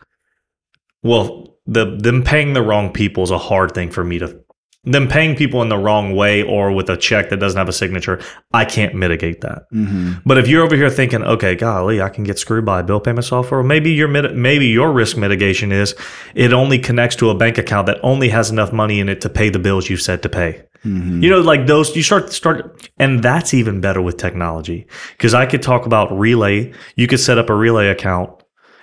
Well, 1.03 1.57
the 1.67 1.97
them 1.97 2.23
paying 2.23 2.53
the 2.53 2.63
wrong 2.63 2.93
people 2.93 3.23
is 3.23 3.31
a 3.31 3.39
hard 3.39 3.73
thing 3.75 3.91
for 3.91 4.05
me 4.05 4.19
to. 4.19 4.41
Them 4.85 5.09
paying 5.09 5.37
people 5.37 5.61
in 5.61 5.69
the 5.69 5.77
wrong 5.77 6.17
way 6.17 6.43
or 6.43 6.73
with 6.73 6.89
a 6.89 6.97
check 6.97 7.29
that 7.29 7.37
doesn't 7.37 7.59
have 7.59 7.69
a 7.69 7.73
signature, 7.73 8.19
I 8.55 8.65
can't 8.65 8.95
mitigate 8.95 9.43
that. 9.43 9.65
hmm 9.71 10.15
But 10.25 10.39
if 10.39 10.49
you're 10.49 10.65
over 10.65 10.75
here 10.75 10.89
thinking, 10.89 11.23
okay, 11.23 11.55
golly, 11.55 12.01
I 12.01 12.09
can 12.09 12.25
get 12.25 12.39
screwed 12.39 12.65
by 12.65 12.81
a 12.81 12.83
bill 12.83 12.99
payment 12.99 13.27
software, 13.27 13.63
maybe 13.63 13.93
your 13.93 14.09
maybe 14.09 14.69
your 14.69 14.91
risk 14.91 15.19
mitigation 15.19 15.71
is 15.71 15.95
it 16.35 16.55
only 16.55 16.79
connects 16.79 17.17
to 17.17 17.29
a 17.29 17.35
bank 17.35 17.59
account 17.59 17.89
that 17.89 18.01
only 18.03 18.31
has 18.31 18.51
enough 18.51 18.73
money 18.73 19.01
in 19.01 19.11
it 19.11 19.21
to 19.21 19.29
pay 19.29 19.51
the 19.51 19.59
bills 19.59 19.91
you've 19.91 20.01
said 20.01 20.23
to 20.23 20.31
pay. 20.31 20.63
hmm 20.83 21.23
You 21.23 21.29
know, 21.29 21.41
like 21.41 21.67
those, 21.67 21.95
you 21.95 22.03
start 22.03 22.33
start, 22.33 22.89
and 22.99 23.23
that's 23.23 23.53
even 23.53 23.83
better 23.83 24.01
with 24.01 24.17
technology 24.17 24.87
because 25.13 25.35
I 25.35 25.45
could 25.45 25.61
talk 25.63 25.85
about 25.85 26.11
Relay. 26.19 26.73
You 26.97 27.07
could 27.07 27.21
set 27.21 27.37
up 27.37 27.51
a 27.51 27.55
Relay 27.55 27.89
account 27.89 28.31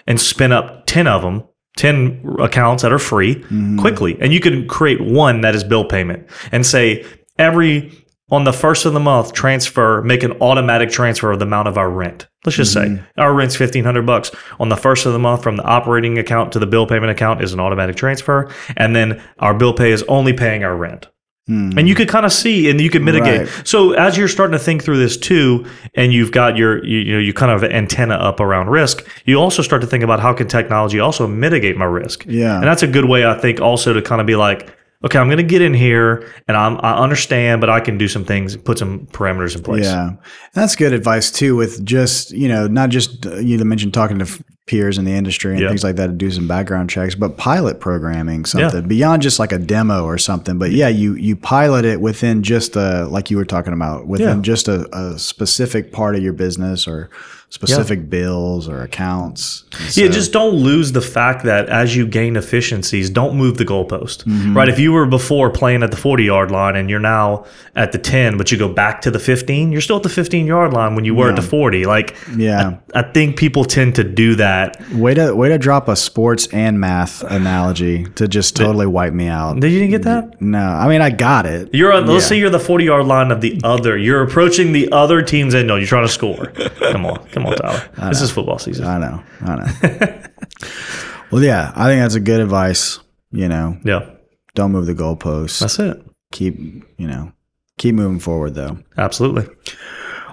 and 0.05 0.21
spin 0.21 0.51
up 0.51 0.85
ten 0.85 1.07
of 1.07 1.23
them. 1.23 1.43
10 1.77 2.37
accounts 2.39 2.83
that 2.83 2.91
are 2.91 2.99
free 2.99 3.35
mm-hmm. 3.35 3.79
quickly. 3.79 4.17
And 4.19 4.33
you 4.33 4.39
can 4.39 4.67
create 4.67 5.01
one 5.01 5.41
that 5.41 5.55
is 5.55 5.63
bill 5.63 5.85
payment 5.85 6.27
and 6.51 6.65
say 6.65 7.05
every 7.37 7.91
on 8.29 8.43
the 8.43 8.51
first 8.51 8.85
of 8.85 8.93
the 8.93 8.99
month 8.99 9.31
transfer 9.31 10.01
make 10.01 10.21
an 10.21 10.33
automatic 10.41 10.89
transfer 10.89 11.31
of 11.31 11.39
the 11.39 11.45
amount 11.45 11.69
of 11.69 11.77
our 11.77 11.89
rent. 11.89 12.27
Let's 12.45 12.57
just 12.57 12.73
say 12.73 12.87
mm-hmm. 12.87 13.21
our 13.21 13.33
rent's 13.33 13.57
1500 13.57 14.05
bucks. 14.05 14.31
On 14.59 14.69
the 14.69 14.75
first 14.75 15.05
of 15.05 15.13
the 15.13 15.19
month 15.19 15.43
from 15.43 15.55
the 15.55 15.63
operating 15.63 16.17
account 16.17 16.51
to 16.53 16.59
the 16.59 16.67
bill 16.67 16.85
payment 16.85 17.11
account 17.11 17.41
is 17.41 17.53
an 17.53 17.59
automatic 17.59 17.95
transfer. 17.95 18.53
And 18.75 18.95
then 18.95 19.23
our 19.39 19.53
bill 19.53 19.73
pay 19.73 19.91
is 19.91 20.03
only 20.03 20.33
paying 20.33 20.63
our 20.63 20.75
rent 20.75 21.07
and 21.49 21.87
you 21.87 21.95
could 21.95 22.09
kind 22.09 22.25
of 22.25 22.33
see 22.33 22.69
and 22.69 22.81
you 22.81 22.89
could 22.89 23.01
mitigate 23.03 23.47
Right. 23.47 23.61
so 23.67 23.93
as 23.93 24.17
you're 24.17 24.27
starting 24.27 24.51
to 24.51 24.59
think 24.63 24.83
through 24.83 24.97
this 24.97 25.15
too 25.15 25.65
and 25.95 26.11
you've 26.11 26.31
got 26.33 26.57
your 26.57 26.83
you, 26.85 26.99
you 26.99 27.13
know 27.13 27.19
you 27.19 27.33
kind 27.33 27.51
of 27.53 27.63
antenna 27.63 28.15
up 28.15 28.39
around 28.41 28.69
risk 28.69 29.07
you 29.25 29.37
also 29.37 29.61
start 29.61 29.81
to 29.81 29.87
think 29.87 30.03
about 30.03 30.19
how 30.19 30.33
can 30.33 30.47
technology 30.49 30.99
also 30.99 31.25
mitigate 31.25 31.77
my 31.77 31.85
risk 31.85 32.25
Yeah. 32.27 32.55
and 32.55 32.65
that's 32.65 32.83
a 32.83 32.87
good 32.87 33.05
way 33.05 33.25
i 33.25 33.33
think 33.39 33.61
also 33.61 33.93
to 33.93 34.01
kind 34.01 34.19
of 34.19 34.27
be 34.27 34.35
like 34.35 34.76
okay 35.03 35.19
i'm 35.19 35.27
going 35.27 35.37
to 35.37 35.43
get 35.43 35.61
in 35.61 35.73
here 35.73 36.27
and 36.47 36.57
I'm, 36.57 36.77
i 36.77 36.97
understand 36.97 37.61
but 37.61 37.69
i 37.69 37.79
can 37.79 37.97
do 37.97 38.07
some 38.07 38.25
things 38.25 38.57
put 38.57 38.77
some 38.79 39.05
parameters 39.07 39.55
in 39.55 39.63
place 39.63 39.85
Yeah, 39.85 40.11
that's 40.53 40.75
good 40.75 40.93
advice 40.93 41.29
too. 41.31 41.55
With 41.55 41.85
just 41.85 42.31
you 42.31 42.47
know, 42.47 42.67
not 42.67 42.89
just 42.89 43.25
uh, 43.25 43.35
you 43.35 43.57
mentioned 43.63 43.93
talking 43.93 44.17
to 44.19 44.25
f- 44.25 44.41
peers 44.65 44.97
in 44.97 45.05
the 45.05 45.11
industry 45.11 45.51
and 45.53 45.61
Yeah. 45.61 45.69
things 45.69 45.83
like 45.83 45.95
that 45.97 46.07
to 46.07 46.13
do 46.13 46.29
some 46.31 46.47
background 46.47 46.89
checks, 46.89 47.13
but 47.15 47.37
pilot 47.37 47.79
programming 47.79 48.43
something 48.43 48.87
beyond 48.87 49.21
just 49.21 49.37
like 49.39 49.51
a 49.51 49.59
demo 49.59 50.03
or 50.03 50.17
something. 50.17 50.57
But 50.57 50.71
yeah, 50.71 50.87
you 50.89 51.13
you 51.13 51.35
pilot 51.35 51.85
it 51.85 52.01
within 52.01 52.41
just 52.43 52.75
a 52.75 53.05
like 53.05 53.29
you 53.29 53.37
were 53.37 53.45
talking 53.45 53.73
about 53.73 54.07
within 54.07 54.37
Yeah. 54.37 54.41
just 54.41 54.67
a, 54.67 54.87
a 54.97 55.19
specific 55.19 55.91
part 55.93 56.15
of 56.15 56.23
your 56.23 56.33
business 56.33 56.87
or 56.87 57.09
specific 57.49 58.09
bills 58.09 58.67
or 58.67 58.81
accounts. 58.83 59.63
And 59.71 59.97
Yeah, 59.97 60.07
just 60.09 60.33
don't 60.33 60.53
lose 60.55 60.91
the 60.91 61.01
fact 61.01 61.45
that 61.45 61.69
as 61.69 61.95
you 61.95 62.05
gain 62.05 62.35
efficiencies, 62.35 63.09
don't 63.09 63.37
move 63.37 63.57
the 63.57 63.63
goalpost. 63.63 64.25
Mm-hmm. 64.25 64.55
Right? 64.55 64.67
If 64.67 64.79
you 64.79 64.91
were 64.91 65.05
before 65.05 65.49
playing 65.49 65.81
at 65.81 65.91
the 65.91 65.97
40 65.97 66.25
yard 66.25 66.51
line 66.51 66.75
and 66.75 66.89
you're 66.89 66.99
now 66.99 67.45
at 67.75 67.93
the 67.93 67.97
10, 67.99 68.37
but 68.37 68.51
you 68.51 68.57
go 68.57 68.67
back 68.67 68.99
to 69.01 69.11
the 69.11 69.19
15, 69.19 69.71
you're 69.71 69.79
still 69.81 69.95
at 69.97 70.03
the 70.03 70.09
15 70.09 70.45
yard 70.45 70.73
line 70.73 70.95
when 70.95 71.05
you 71.05 71.15
were 71.15 71.29
at 71.29 71.35
the 71.37 71.41
40. 71.41 71.85
Like, 71.85 72.17
yeah. 72.35 72.77
I 72.93 73.01
think 73.03 73.37
people 73.37 73.63
tend 73.63 73.95
to 73.95 74.03
do 74.03 74.35
that. 74.35 74.77
Way 74.91 75.13
to 75.13 75.33
way 75.33 75.47
to 75.49 75.57
drop 75.57 75.87
a 75.87 75.95
sports 75.95 76.47
and 76.47 76.79
math 76.79 77.23
analogy 77.23 78.03
to 78.15 78.27
just 78.27 78.55
totally 78.57 78.87
wipe 78.87 79.13
me 79.13 79.27
out. 79.27 79.59
Did 79.61 79.71
you 79.71 79.87
get 79.87 80.03
that? 80.03 80.41
No, 80.41 80.59
I 80.59 80.87
mean 80.89 81.01
I 81.01 81.11
got 81.11 81.45
it. 81.45 81.73
You're 81.73 81.93
on, 81.93 82.07
let's 82.07 82.25
Yeah. 82.25 82.29
say 82.29 82.39
you're 82.39 82.49
the 82.49 82.59
40 82.59 82.83
yard 82.85 83.05
line 83.05 83.31
of 83.31 83.39
the 83.41 83.59
other. 83.63 83.97
You're 83.97 84.21
approaching 84.23 84.73
the 84.73 84.91
other 84.91 85.21
team's 85.21 85.55
end. 85.55 85.67
No, 85.69 85.75
you're 85.77 85.87
trying 85.87 86.05
to 86.07 86.11
score. 86.11 86.47
Come 86.91 87.05
on. 87.05 87.25
Come 87.43 87.47
on, 87.47 87.55
Tyler. 87.57 88.09
This 88.09 88.21
is 88.21 88.31
football 88.31 88.59
season. 88.59 88.85
I 88.85 88.97
know. 88.97 89.23
I 89.41 89.55
know. 89.55 90.23
well, 91.31 91.43
yeah, 91.43 91.71
I 91.75 91.87
think 91.87 92.01
that's 92.01 92.15
a 92.15 92.19
good 92.19 92.39
advice. 92.39 92.99
You 93.31 93.47
know, 93.49 93.77
Yeah, 93.83 94.09
don't 94.55 94.71
move 94.71 94.85
the 94.85 94.93
goalposts. 94.95 95.59
that's 95.59 95.79
it. 95.79 96.01
keep, 96.31 96.55
you 96.97 97.07
know, 97.07 97.31
keep 97.77 97.93
moving 97.95 98.19
forward 98.19 98.55
though. 98.55 98.77
Absolutely. 98.97 99.47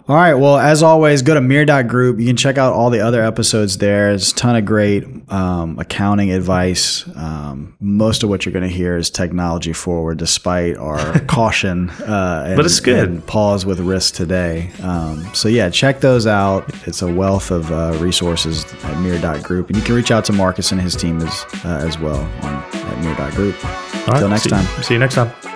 All 0.07 0.14
right. 0.17 0.35
Well, 0.35 0.59
as 0.59 0.83
always, 0.83 1.23
go 1.23 1.33
to 1.33 1.40
Mire.group. 1.40 2.21
You 2.21 2.27
can 2.27 2.37
check 2.37 2.59
out 2.59 2.75
all 2.75 2.90
the 2.90 3.01
other 3.01 3.23
episodes 3.23 3.79
there. 3.79 4.09
There's 4.11 4.33
a 4.33 4.35
ton 4.35 4.55
of 4.55 4.67
great 4.67 5.03
um, 5.33 5.79
accounting 5.79 6.31
advice. 6.31 7.09
Um, 7.17 7.75
most 7.81 8.23
of 8.23 8.29
what 8.29 8.45
you're 8.45 8.53
going 8.53 8.69
to 8.69 8.75
hear 8.75 8.99
is 8.99 9.09
technology 9.09 9.73
forward, 9.73 10.19
despite 10.19 10.77
our 10.77 11.21
caution. 11.27 11.88
Uh, 11.88 12.45
and, 12.49 12.57
But 12.57 12.67
it's 12.67 12.81
good. 12.81 13.27
pause 13.27 13.64
with 13.64 13.81
risk 13.81 14.14
today. 14.14 14.71
Um, 14.83 15.25
so, 15.33 15.49
yeah, 15.49 15.71
check 15.71 16.01
those 16.01 16.27
out. 16.27 16.69
It's 16.87 17.01
a 17.01 17.11
wealth 17.11 17.51
of 17.51 17.73
uh, 17.73 17.97
resources 17.99 18.67
at 18.85 18.99
Mire.group. 18.99 19.69
And 19.69 19.77
you 19.79 19.83
can 19.83 19.95
reach 19.95 20.11
out 20.11 20.27
to 20.27 20.35
Marcus 20.35 20.71
and 20.71 20.83
his 20.83 20.95
team 20.95 21.17
as, 21.23 21.47
uh, 21.64 21.81
as 21.83 21.99
well 21.99 22.21
on 22.43 22.55
at 22.75 22.99
Mire.group. 23.03 23.64
All 23.64 23.71
right, 23.71 24.09
Until 24.09 24.29
next 24.29 24.43
see- 24.43 24.51
time. 24.51 24.83
See 24.83 24.93
you 24.93 25.01
next 25.01 25.14
time. 25.14 25.54